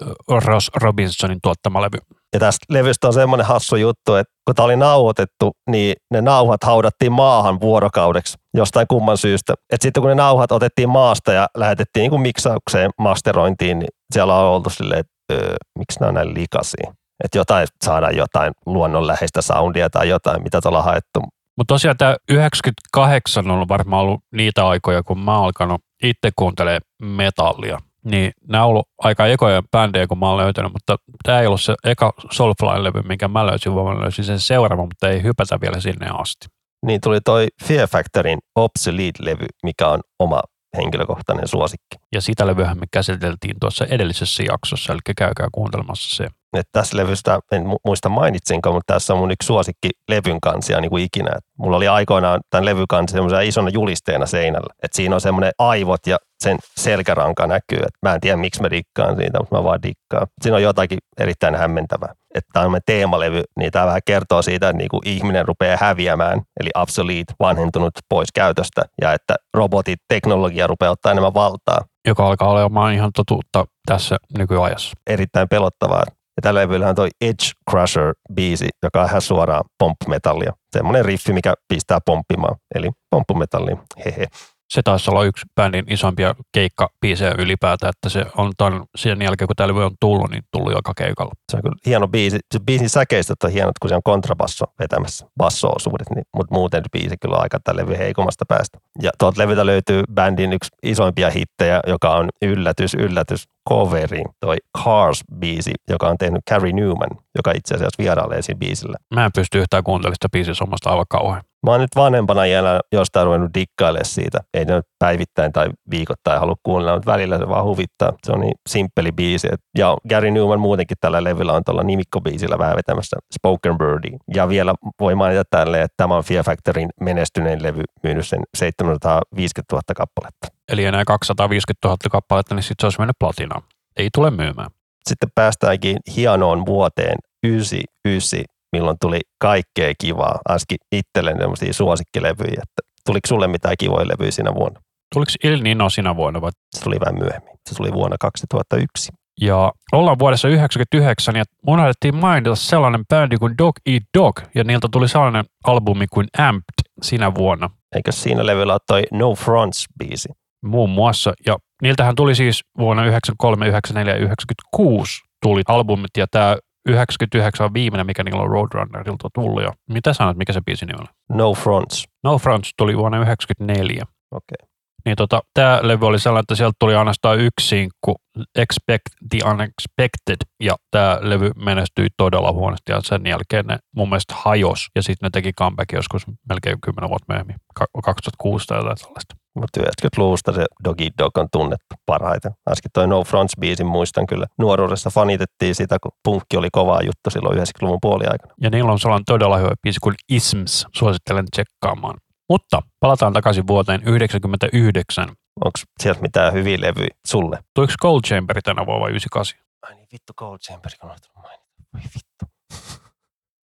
[0.45, 1.97] Ross Robinsonin tuottama levy.
[2.33, 6.63] Ja tästä levystä on semmoinen hassu juttu, että kun tämä oli nauhoitettu, niin ne nauhat
[6.63, 9.53] haudattiin maahan vuorokaudeksi jostain kumman syystä.
[9.73, 14.35] Et sitten kun ne nauhat otettiin maasta ja lähetettiin niin kuin miksaukseen, masterointiin, niin siellä
[14.39, 16.93] on oltu silleen, että öö, miksi nämä on näin likaisia.
[17.23, 21.19] Että jotain, saadaan jotain luonnonläheistä soundia tai jotain, mitä tuolla on haettu.
[21.57, 26.81] Mutta tosiaan tämä 98 on varmaan ollut niitä aikoja, kun mä oon alkanut itse kuuntelemaan
[27.03, 27.79] metallia.
[28.05, 31.61] Niin nämä on ollut aika ekoja bändejä, kun mä oon löytänyt, mutta tämä ei ollut
[31.61, 35.79] se eka Soulfly-levy, minkä mä löysin, vaan mä löysin sen seuraavan, mutta ei hypätä vielä
[35.79, 36.47] sinne asti.
[36.85, 40.41] Niin tuli toi Fear Factorin Obsolete-levy, mikä on oma
[40.77, 41.95] henkilökohtainen suosikki.
[42.15, 46.27] Ja sitä levyä me käsiteltiin tuossa edellisessä jaksossa, eli käykää kuuntelemassa se.
[46.57, 50.81] Et tässä levystä, en mu- muista mainitsinko, mutta tässä on mun yksi suosikki levyn kansia
[50.81, 51.31] niin kuin ikinä.
[51.37, 54.73] Et mulla oli aikoinaan tämän levyn kansi semmoisena isona julisteena seinällä.
[54.83, 57.79] Et siinä on semmoinen aivot ja sen selkäranka näkyy.
[57.79, 60.27] Et mä en tiedä, miksi mä dikkaan siitä, mutta mä vaan dikkaan.
[60.41, 62.13] Siinä on jotakin erittäin hämmentävää.
[62.35, 66.69] Että tämä on teemalevy, niin tämä vähän kertoo siitä, että niinku ihminen rupeaa häviämään, eli
[66.75, 71.79] obsolete, vanhentunut pois käytöstä, ja että robotit, teknologia rupeaa ottaa enemmän valtaa.
[72.07, 74.97] Joka alkaa olemaan ihan totuutta tässä nykyajassa.
[75.07, 76.03] Erittäin pelottavaa.
[76.37, 80.53] Ja tällä levyllä on toi Edge Crusher-biisi, joka on ihan suoraan pompmetallia.
[80.71, 83.77] Semmoinen riffi, mikä pistää pomppimaan, eli pomppumetallia.
[84.05, 84.27] Hehe.
[84.73, 89.55] Se taisi olla yksi bändin isompia keikkabiisejä ylipäätään, että se on ton, sen jälkeen, kun
[89.55, 91.31] tämä levy on tullut, niin tullut joka keikalla.
[91.51, 92.39] Se on kyllä hieno biisi.
[92.53, 97.15] Se biisin säkeistöt on hienot, kun se on kontrabasso vetämässä basso-osuudet, niin, mutta muuten biisi
[97.21, 98.77] kyllä on aika tälle levy heikommasta päästä.
[99.01, 105.73] Ja tuolta levyltä löytyy bändin yksi isoimpia hittejä, joka on yllätys, yllätys, coveri, toi Cars-biisi,
[105.89, 108.97] joka on tehnyt Carrie Newman, joka itse asiassa vierailee siinä biisillä.
[109.15, 111.43] Mä en pysty yhtään kuuntelemaan sitä biisiä omasta aivan kauhean.
[111.63, 114.39] Mä oon nyt vanhempana jäällä jostain ruvennut dikkailemaan siitä.
[114.53, 118.13] Ei ne nyt päivittäin tai viikoittain halua kuunnella, mutta välillä se vaan huvittaa.
[118.25, 119.47] Se on niin simppeli biisi.
[119.77, 124.17] Ja Gary Newman muutenkin tällä levyllä on tuolla nimikkobiisillä vähän vetämässä Spoken Birdie.
[124.33, 129.75] Ja vielä voi mainita tälle, että tämä on Fear Factorin menestynein levy, myynyt sen 750
[129.75, 130.47] 000 kappaletta.
[130.71, 133.63] Eli enää 250 000 kappaletta, niin sitten se olisi mennyt platinaan.
[133.97, 134.69] Ei tule myymään.
[135.09, 140.39] Sitten päästäänkin hienoon vuoteen 99, milloin tuli kaikkea kivaa.
[140.49, 142.61] Ainakin itselleni tämmöisiä suosikkilevyjä.
[142.63, 144.79] Että tuliko sulle mitään kivoja levyjä siinä vuonna?
[145.13, 146.51] Tuliko Il Nino sinä vuonna vai?
[146.75, 147.53] Se tuli vähän myöhemmin.
[147.69, 149.11] Se tuli vuonna 2001.
[149.41, 154.87] Ja ollaan vuodessa 1999 ja unohdettiin mainita sellainen bändi kuin Dog Eat Dog ja niiltä
[154.91, 160.33] tuli sellainen albumi kuin Amped sinä vuonna Eikö siinä levyllä ole toi No Fronts-biisi?
[160.63, 161.33] muun muassa.
[161.45, 167.73] Ja niiltähän tuli siis vuonna 93, 94 ja 96 tuli albumit ja tämä 99 on
[167.73, 169.63] viimeinen, mikä niillä on Roadrunnerilta tullut.
[169.63, 171.37] Ja mitä sanot, mikä se biisi nimi oli?
[171.37, 172.05] No Fronts.
[172.23, 174.03] No Fronts tuli vuonna 94.
[174.31, 174.73] Okei.
[175.05, 178.15] Niin tota, tämä levy oli sellainen, että sieltä tuli ainoastaan yksi sinkku,
[178.55, 184.33] Expect the Unexpected, ja tämä levy menestyi todella huonosti, ja sen jälkeen ne mun mielestä
[184.37, 188.97] hajos, ja sitten ne teki comeback joskus melkein 10 vuotta myöhemmin, ka- 2006 tai jotain
[188.97, 189.35] sellaista.
[189.55, 192.51] Mutta 90-luvusta se Dog Eat Dog on tunnettu parhaiten.
[192.69, 194.47] Äsken toi No Fronts-biisin muistan kyllä.
[194.57, 198.53] Nuoruudessa fanitettiin sitä, kun punkki oli kovaa juttu silloin 90-luvun puoliaikana.
[198.61, 202.17] Ja niillä on sellainen todella hyvä biisi kuin Isms, suosittelen tsekkaamaan.
[202.49, 205.29] Mutta palataan takaisin vuoteen 1999.
[205.65, 207.59] Onko sieltä mitään hyviä levyjä sulle?
[207.75, 209.59] Tuliko Cold Chamber tänä vuonna vai 98?
[209.81, 211.63] Ai niin, vittu Cold Chamber, kun unohtanut mainita.
[211.93, 212.45] Voi vittu.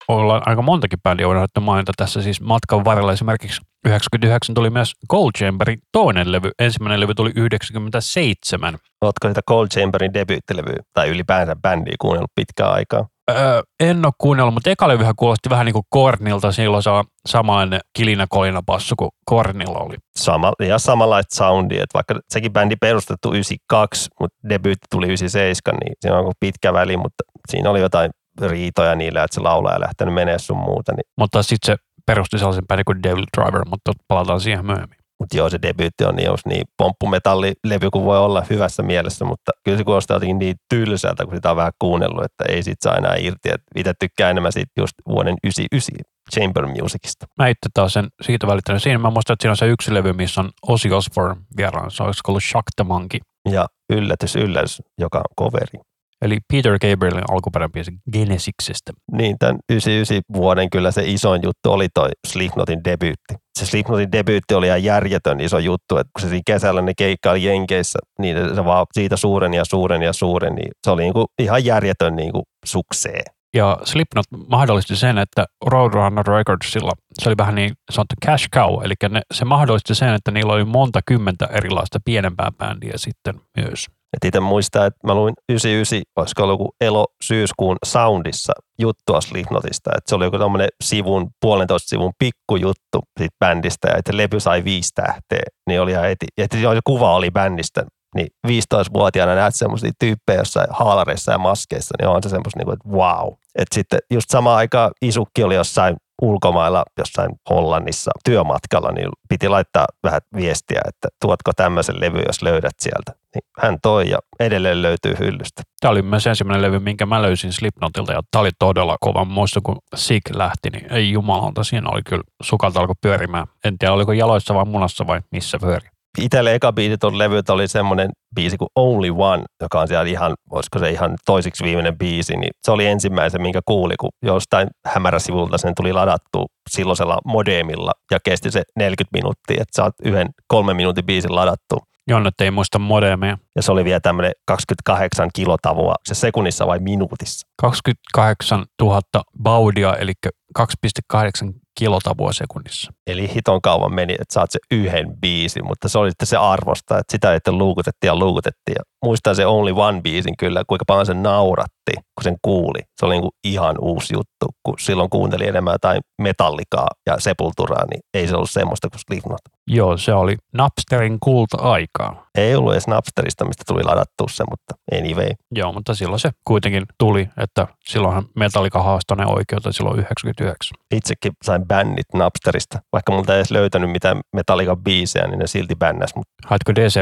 [0.09, 3.13] Ollaan aika montakin bändiä unohdettu mainita tässä siis matkan varrella.
[3.13, 6.51] Esimerkiksi 99 tuli myös Cold Chamberin toinen levy.
[6.59, 8.79] Ensimmäinen levy tuli 97.
[9.03, 13.07] Ootko sitä Cold Chamberin debyyttilevyä tai ylipäänsä bändiä kuunnellut pitkään aikaa?
[13.31, 16.53] Öö, en ole kuunnellut, mutta eka levyhän kuulosti vähän niin kuin Kornilta.
[16.53, 19.97] Silloin se on samanlainen kilinä kolina bassu kuin Kornilla oli.
[20.17, 25.93] Sama, ja samanlaista soundia, että vaikka sekin bändi perustettu 92, mutta debyytti tuli 97, niin
[26.01, 30.39] siinä on pitkä väli, mutta siinä oli jotain riitoja niillä, että se laulaja lähtenyt menee
[30.39, 30.93] sun muuta.
[30.93, 31.05] Niin.
[31.19, 34.99] Mutta sitten se perusti sellaisen bändin kuin Devil Driver, mutta palataan siihen myöhemmin.
[35.21, 39.79] Mutta joo, se debyytti on niin, niin pomppumetallilevy kuin voi olla hyvässä mielessä, mutta kyllä
[39.79, 43.15] se kuulostaa jotenkin niin tylsältä, kun sitä on vähän kuunnellut, että ei sit saa enää
[43.19, 43.49] irti.
[43.53, 47.27] Et itse tykkään enemmän siitä just vuoden 99 Chamber Musicista.
[47.39, 48.83] Mä itse taas sen siitä välittänyt.
[48.83, 51.91] Siinä mä muistan, että siinä on se yksi levy, missä on Ozzy Osbourne vieraan.
[51.91, 53.21] Se olisi ollut Shock the Monkey.
[53.51, 55.81] Ja yllätys, yllätys, joka on coveri.
[56.23, 58.93] Eli Peter Gabrielin alkuperäinen biisi Genesisistä.
[59.13, 63.35] Niin, tämän 99 vuoden kyllä se isoin juttu oli toi Slipknotin debyytti.
[63.59, 67.45] Se Slipknotin debyytti oli ihan järjetön iso juttu, että kun se siinä kesällä ne keikkaili
[67.45, 71.65] Jenkeissä, niin se vaan siitä suuren ja suuren ja suuren, niin se oli niinku ihan
[71.65, 73.23] järjetön niinku suksee.
[73.55, 78.95] Ja Slipknot mahdollisti sen, että Roadrunner Recordsilla se oli vähän niin sanottu cash cow, eli
[79.09, 83.87] ne, se mahdollisti sen, että niillä oli monta kymmentä erilaista pienempää bändiä sitten myös.
[84.17, 90.09] Et itse muistaa, että mä luin 99, olisiko ollut joku elo-syyskuun soundissa juttua Slipknotista, että
[90.09, 94.91] se oli joku tämmöinen sivun, puolentoista sivun pikkujuttu siitä bändistä, ja että levy sai viisi
[94.95, 100.67] tähteä, niin oli ihan heti, että kuva oli bändistä, niin 15-vuotiaana näet semmoisia tyyppejä jossain
[100.71, 103.33] haalareissa ja maskeissa, niin on se semmoista, niin että wow.
[103.55, 109.87] Että sitten just samaan aikaan Isukki oli jossain ulkomailla jossain Hollannissa työmatkalla, niin piti laittaa
[110.05, 113.13] vähän viestiä, että tuotko tämmöisen levy, jos löydät sieltä.
[113.35, 115.63] Niin hän toi ja edelleen löytyy hyllystä.
[115.81, 119.25] Tämä oli myös ensimmäinen levy, minkä mä löysin Slipknotilta ja tämä oli todella kova.
[119.25, 123.47] Muista kun Sig lähti, niin ei jumalauta, siinä oli kyllä sukalta alkoi pyörimään.
[123.65, 128.11] En tiedä, oliko jaloissa vai munassa vai missä pyöri itselle eka biisiton levyt oli semmoinen
[128.35, 132.51] biisi kuin Only One, joka on siellä ihan, olisiko se ihan toisiksi viimeinen biisi, niin
[132.63, 138.51] se oli ensimmäisen, minkä kuuli, kun jostain hämäräsivulta sen tuli ladattu silloisella modemilla ja kesti
[138.51, 141.79] se 40 minuuttia, että saat yhden kolmen minuutin biisin ladattu.
[142.09, 143.39] Jonne ei muista modemeja.
[143.59, 147.47] Ja se oli vielä tämmöinen 28 kilotavua, se sekunnissa vai minuutissa?
[147.61, 149.01] 28 000
[149.43, 150.13] baudia, eli
[150.59, 152.93] 2,8 kilotavua sekunnissa.
[153.07, 156.99] Eli hiton kauan meni, että saat se yhden biisin, mutta se oli sitten se arvosta,
[156.99, 158.75] että sitä että luukutettiin ja luukutettiin.
[158.75, 162.81] Ja muistan se Only One biisin kyllä, kuinka paljon se nauratti, kun sen kuuli.
[163.01, 167.85] Se oli niin kuin ihan uusi juttu, kun silloin kuunteli enemmän jotain metallikaa ja sepulturaa,
[167.91, 169.41] niin ei se ollut semmoista kuin Slipknot.
[169.67, 172.28] Joo, se oli Napsterin kulta-aikaa.
[172.39, 175.31] Ei ollut edes Napsterista, mistä tuli ladattu se, mutta anyway.
[175.51, 180.77] Joo, mutta silloin se kuitenkin tuli, että silloinhan Metallica haastoi ne oikeuteen silloin 99.
[180.95, 185.75] Itsekin sain bännit Napsterista, vaikka multa ei edes löytänyt mitään Metallica biisejä, niin ne silti
[185.77, 186.15] bännäs.
[186.17, 186.97] Mutta Haitko DC++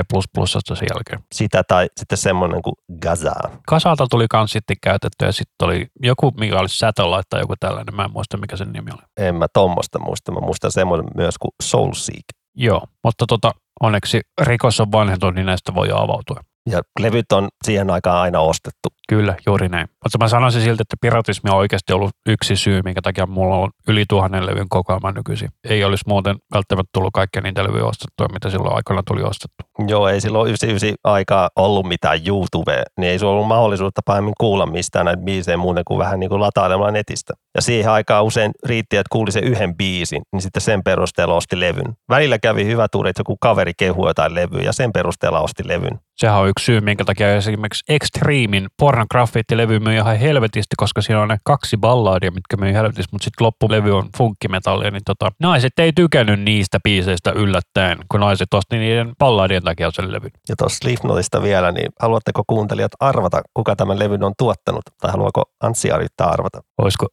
[0.74, 1.18] sen jälkeen?
[1.34, 3.34] Sitä tai sitten semmoinen kuin Gaza.
[3.66, 7.94] Kasalta tuli kans sitten käytetty ja sitten oli joku, mikä oli Satellite tai joku tällainen,
[7.94, 9.26] mä en muista mikä sen nimi oli.
[9.26, 12.24] En mä tommosta muista, mä muistan semmoinen myös kuin Soulseek.
[12.54, 16.40] Joo, mutta tota, onneksi rikos on vanhentunut, niin näistä voi avautua.
[16.70, 18.88] Ja levyt on siihen aikaan aina ostettu.
[19.08, 19.88] Kyllä, juuri näin.
[20.04, 23.70] Mutta mä sanoisin silti, että piratismi on oikeasti ollut yksi syy, minkä takia mulla on
[23.88, 25.48] yli tuhannen levyn kokoelma nykyisin.
[25.68, 29.64] Ei olisi muuten välttämättä tullut kaikkia niitä levyjä ostettua, mitä silloin aikana tuli ostettu.
[29.88, 34.66] Joo, ei silloin 99 aikaa ollut mitään YouTubea, niin ei se ollut mahdollisuutta pahemmin kuulla
[34.66, 37.34] mistään näitä biisejä muuten kuin vähän niin kuin latailemalla netistä.
[37.54, 41.60] Ja siihen aikaan usein riitti, että kuuli se yhden biisin, niin sitten sen perusteella osti
[41.60, 41.96] levyn.
[42.08, 46.00] Välillä kävi hyvä tuuri, että joku kaveri kehuu jotain levyä ja sen perusteella osti levyn.
[46.16, 51.20] Sehän on yksi syy, minkä takia esimerkiksi Extremin Porn Graffiti-levy myy ihan helvetisti, koska siinä
[51.20, 55.78] on ne kaksi balladia, mitkä myy helvetisti, mutta sitten loppulevy on funkkimetallia, niin tota, naiset
[55.78, 60.30] ei tykännyt niistä biiseistä yllättäen, kun naiset osti niiden balladien takia sen levyn.
[60.48, 64.82] Ja tuossa Slipknotista vielä, niin haluatteko kuuntelijat arvata, kuka tämän levyn on tuottanut?
[65.00, 66.60] Tai haluaako Anssi yrittää arvata?
[66.78, 67.06] Olisiko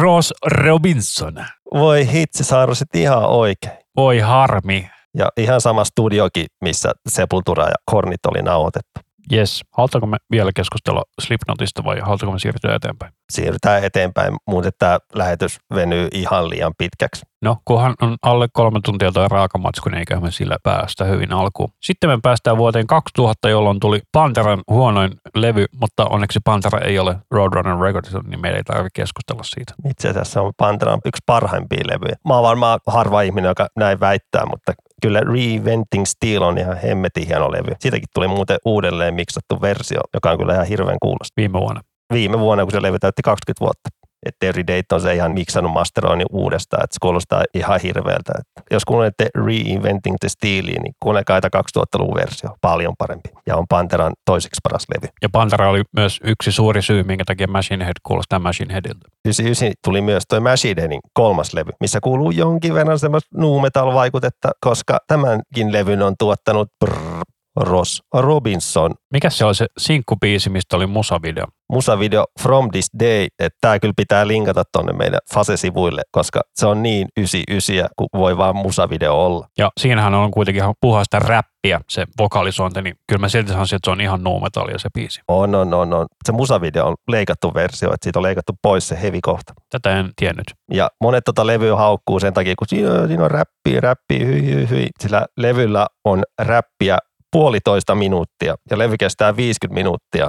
[0.00, 1.34] Ross Robinson?
[1.74, 3.78] Voi hitsi, sä arvasit ihan oikein.
[3.96, 4.90] Voi harmi.
[5.18, 9.00] Ja ihan sama studiokin, missä Sepultura ja Kornit oli nauhoitettu.
[9.32, 9.64] Yes.
[9.76, 13.12] Halutaanko me vielä keskustella Slipknotista vai halutaanko me siirtyä eteenpäin?
[13.32, 17.22] Siirrytään eteenpäin, mutta tämä lähetys venyy ihan liian pitkäksi.
[17.42, 21.68] No, kunhan on alle kolme tuntia tai raakamatsku, niin eiköhän me sillä päästä hyvin alkuun.
[21.82, 27.16] Sitten me päästään vuoteen 2000, jolloin tuli Panteran huonoin levy, mutta onneksi Pantera ei ole
[27.30, 29.74] Roadrunner Records, niin meidän ei tarvitse keskustella siitä.
[29.90, 32.16] Itse asiassa on Panteran yksi parhaimpia levyjä.
[32.28, 34.72] Mä oon varmaan harva ihminen, joka näin väittää, mutta
[35.02, 37.72] kyllä Reinventing Steel on ihan hemmetin hieno levy.
[37.80, 41.32] Siitäkin tuli muuten uudelleen miksattu versio, joka on kyllä ihan hirveän kuulosta.
[41.36, 41.80] Viime vuonna.
[42.14, 43.97] Viime vuonna, kun se levy täytti 20 vuotta.
[44.26, 48.32] Että Every Date on se ihan miksannut masteroinnin uudestaan, että se kuulostaa ihan hirveältä.
[48.38, 53.28] Että jos kuuntelette Reinventing the Steelia, niin kuunnelkaa 2000-luvun versio, paljon parempi.
[53.46, 55.08] Ja on Panteran toiseksi paras levy.
[55.22, 59.08] Ja Pantera oli myös yksi suuri syy, minkä takia Machine Head kuulostaa Machine Headiltä.
[59.24, 64.50] 99 tuli myös toi Machine Headin kolmas levy, missä kuuluu jonkin verran semmoista nu metal-vaikutetta,
[64.60, 67.22] koska tämänkin levyn on tuottanut brrr,
[67.60, 68.94] Ross Robinson.
[69.12, 71.44] Mikä se oli se sinkkubiisi, mistä oli musavideo?
[71.72, 76.82] Musavideo From This Day, että tämä kyllä pitää linkata tonne meidän Fase-sivuille, koska se on
[76.82, 79.46] niin 99 kuin voi vaan musavideo olla.
[79.58, 83.86] Ja siinähän on kuitenkin ihan puhasta räppiä se vokalisointi, niin kyllä mä silti sanoisin, että
[83.86, 85.20] se on ihan nu metallia se biisi.
[85.28, 86.06] On, on, on, on.
[86.24, 89.52] Se musavideo on leikattu versio, että siitä on leikattu pois se heavy kohta.
[89.70, 90.46] Tätä en tiennyt.
[90.72, 94.70] Ja monet tota levyä haukkuu sen takia, kun siinä, siinä on räppiä, räppiä, hyi, hyi,
[94.70, 94.88] hyi.
[95.00, 96.98] Sillä levyllä on räppiä
[97.32, 100.28] puolitoista minuuttia ja levy kestää 50 minuuttia.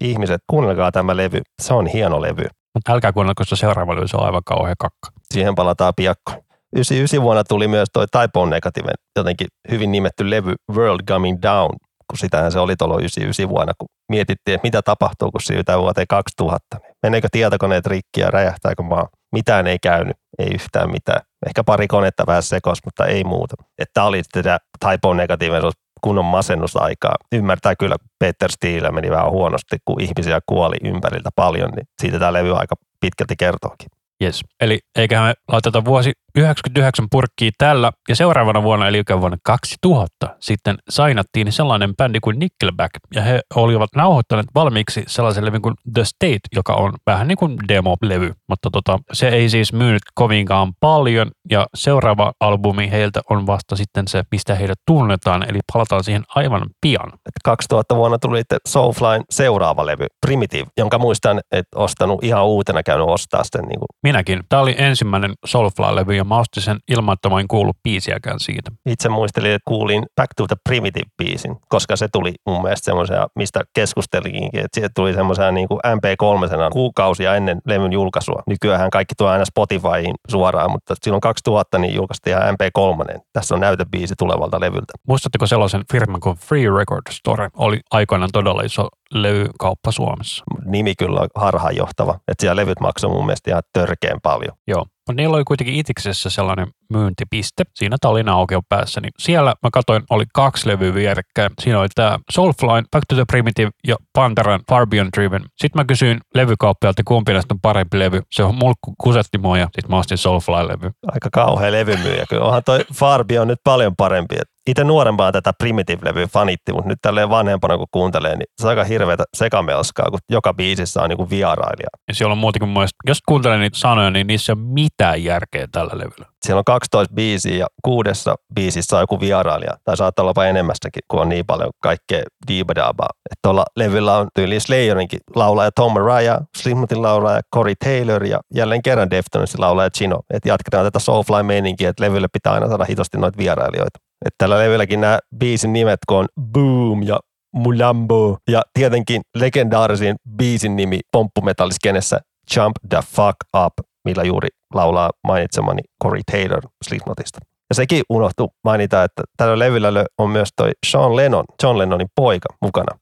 [0.00, 1.40] Ihmiset, kuunnelkaa tämä levy.
[1.62, 2.44] Se on hieno levy.
[2.74, 5.08] Mutta älkää kuunnelko se seuraava levy, se on aivan kauhea kakka.
[5.34, 6.32] Siihen palataan piakko.
[6.76, 11.70] 99 vuonna tuli myös toi Type Negativen jotenkin hyvin nimetty levy World Coming Down,
[12.10, 16.06] kun sitähän se oli tuolla 99 vuonna, kun mietittiin, että mitä tapahtuu, kun siirrytään vuoteen
[16.06, 16.76] 2000.
[16.82, 19.08] Niin meneekö tietokoneet rikki ja räjähtääkö maa?
[19.32, 21.20] Mitään ei käynyt, ei yhtään mitään.
[21.46, 23.54] Ehkä pari konetta vähän sekos, mutta ei muuta.
[23.78, 25.70] Että oli tätä Type Negativen, se
[26.00, 27.14] kunnon masennusaikaa.
[27.32, 32.18] Ymmärtää kyllä, kun Peter Steele meni vähän huonosti, kun ihmisiä kuoli ympäriltä paljon, niin siitä
[32.18, 33.90] tämä levy aika pitkälti kertookin.
[34.22, 34.40] Yes.
[34.60, 40.76] Eli eiköhän me laiteta vuosi 99 purkkiin tällä ja seuraavana vuonna, eli vuonna 2000, sitten
[40.90, 46.40] sainattiin sellainen bändi kuin Nickelback ja he olivat nauhoittaneet valmiiksi sellaisen levyn kuin The State,
[46.56, 51.66] joka on vähän niin kuin demo-levy, mutta tota, se ei siis myynyt kovinkaan paljon ja
[51.74, 57.08] seuraava albumi heiltä on vasta sitten se, mistä heidät tunnetaan, eli palataan siihen aivan pian.
[57.08, 63.06] Et 2000 vuonna tuli Soulflyn seuraava levy, Primitive, jonka muistan, että ostanut ihan uutena käynyt
[63.08, 63.64] ostaa sen.
[63.64, 63.88] Niin kuin.
[64.06, 64.40] Minäkin.
[64.48, 68.70] Tämä oli ensimmäinen Soulfly-levy ja mä ostin sen ilman, että mä en kuullut biisiäkään siitä.
[68.86, 73.60] Itse muistelin, että kuulin Back to the Primitive-biisin, koska se tuli mun mielestä semmoisia, mistä
[73.74, 78.42] keskustelinkin, että siitä tuli semmoisia niin kuin MP3 kuukausia ennen levyn julkaisua.
[78.46, 83.20] Nykyään kaikki tuo aina Spotifyin suoraan, mutta silloin 2000 niin julkaistiin ihan MP3.
[83.32, 84.92] Tässä on näytebiisi tulevalta levyltä.
[85.08, 87.48] Muistatteko sellaisen firman kuin Free Record Store?
[87.56, 90.44] Oli aikoinaan todella iso levykauppa Suomessa.
[90.64, 93.62] Nimi kyllä on harhaanjohtava, että siellä levyt maksoi mun mielestä ihan
[94.00, 94.56] törkeän paljon.
[94.66, 99.68] Joo, mutta niillä oli kuitenkin itiksessä sellainen myyntipiste siinä Tallinnan aukio päässä, niin siellä mä
[99.72, 101.50] katsoin, oli kaksi levyä vierekkäin.
[101.60, 105.42] Siinä oli tämä Soulfly, Back to the Primitive ja Panteran Far Beyond Driven.
[105.42, 108.22] Sitten mä kysyin levykauppialta, kumpi näistä on parempi levy.
[108.32, 110.90] Se on mulkku kusetti mua ja sitten mä ostin Soulfly-levy.
[111.12, 112.24] Aika kauhea levymyyjä.
[112.28, 114.36] Kyllä onhan toi Farbi on nyt paljon parempi.
[114.66, 118.84] Itse nuorempaa tätä Primitive-levyä fanitti, mutta nyt tälleen vanhempana kun kuuntelee, niin se on aika
[118.84, 121.88] hirveätä sekamelskaa, kun joka biisissä on niin vierailija.
[122.08, 125.24] Ja siellä on muutenkin mun mielestä, jos kuuntelee niitä sanoja, niin niissä ei ole mitään
[125.24, 126.26] järkeä tällä levyllä.
[126.44, 131.02] Siellä on 12 biisiä ja kuudessa biisissä on joku vierailija, tai saattaa olla jopa enemmästäkin,
[131.08, 133.08] kun on niin paljon kaikkea diibadabaa.
[133.30, 138.82] Että tuolla levyllä on tyyli Slayerinkin laulaja Tom Araya, Slipknotin laulaja Corey Taylor ja jälleen
[138.82, 140.20] kerran Deftonesin laulaja Chino.
[140.34, 143.98] Että jatketaan tätä Soulfly-meininkiä, että levylle pitää aina saada hitosti noita vierailijoita.
[144.26, 147.20] Että tällä levylläkin nämä biisin nimet, kun on Boom ja
[147.54, 152.20] Mulambo ja tietenkin legendaarisin biisin nimi pomppumetalliskenessä
[152.56, 153.72] Jump the Fuck Up,
[154.04, 157.38] millä juuri laulaa mainitsemani Corey Taylor Slipknotista.
[157.70, 162.48] Ja sekin unohtu mainita, että tällä levyllä on myös toi Sean Lennon, John Lennonin poika
[162.62, 162.98] mukana.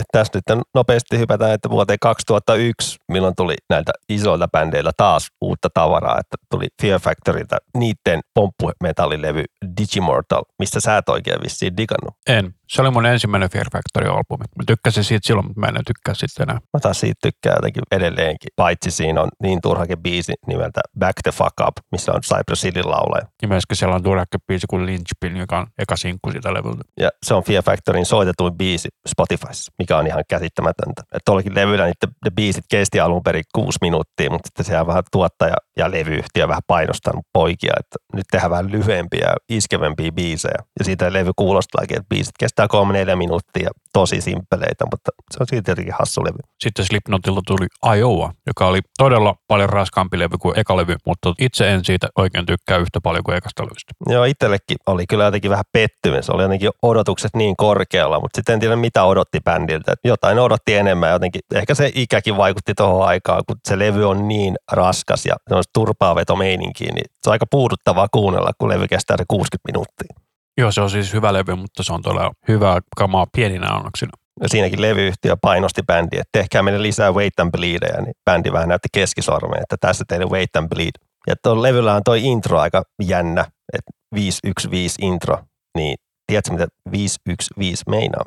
[0.00, 5.68] Että tässä nyt nopeasti hypätään, että vuoteen 2001, milloin tuli näiltä isoilta bändeillä taas uutta
[5.74, 9.44] tavaraa, että tuli Fear Factorylta niiden pomppumetallilevy
[9.80, 12.14] Digimortal, mistä sä et oikein vissiin digannut.
[12.26, 12.54] En.
[12.68, 14.44] Se oli mun ensimmäinen Fear Factory-albumi.
[14.56, 16.60] Mä tykkäsin siitä silloin, mutta mä en tykkää sitten enää.
[16.72, 18.48] Mä taas siitä tykkää jotenkin edelleenkin.
[18.56, 22.90] Paitsi siinä on niin turhakin biisi nimeltä Back the Fuck Up, missä on Cypress Hillin
[22.90, 23.26] laulaja.
[23.42, 26.84] Ja myöskin siellä on turhakin biisi kuin Lynchpin, joka on eka sinkku sitä levyltä.
[27.00, 31.02] Ja se on Fear Factoryn soitetuin biisi Spotifyssa, mikä on ihan käsittämätöntä.
[31.02, 35.02] Että tuollakin levyllä niiden ne biisit kesti alun perin kuusi minuuttia, mutta sitten siellä vähän
[35.12, 40.58] tuottaja ja levyyhtiö vähän painostanut poikia, että nyt tehdään vähän lyhyempiä, iskevämpiä biisejä.
[40.78, 45.46] Ja siitä levy kuulostaakin, että biisit kestää kolme neljä minuuttia tosi simppeleitä, mutta se on
[45.50, 46.38] silti jotenkin hassu levy.
[46.60, 51.72] Sitten Slipknotilta tuli Iowa, joka oli todella paljon raskaampi levy kuin eka levy, mutta itse
[51.72, 53.92] en siitä oikein tykkää yhtä paljon kuin ekasta levystä.
[54.06, 56.26] Joo, itsellekin oli kyllä jotenkin vähän pettymys.
[56.26, 59.94] Se oli jotenkin odotukset niin korkealla, mutta sitten en tiedä mitä odotti bändiltä.
[60.04, 61.40] Jotain odotti enemmän jotenkin.
[61.54, 65.62] Ehkä se ikäkin vaikutti tuohon aikaan, kun se levy on niin raskas ja se on
[65.74, 70.25] turpaaveto meininkiin, niin se on aika puuduttavaa kuunnella, kun levy kestää se 60 minuuttia.
[70.58, 74.10] Joo, se on siis hyvä levy, mutta se on todella hyvää kamaa pieninä annoksina.
[74.40, 78.68] Ja siinäkin levyyhtiö painosti bändiä, että tehkää meille lisää Wait and Bleedia, niin bändi vähän
[78.68, 80.90] näytti keskisormeen, että tässä teille Wait and Bleed.
[81.26, 83.40] Ja tuolla levyllä on toi intro aika jännä,
[83.72, 85.38] että 515 intro,
[85.76, 85.96] niin
[86.26, 88.24] tiedätkö mitä 515 meinaa?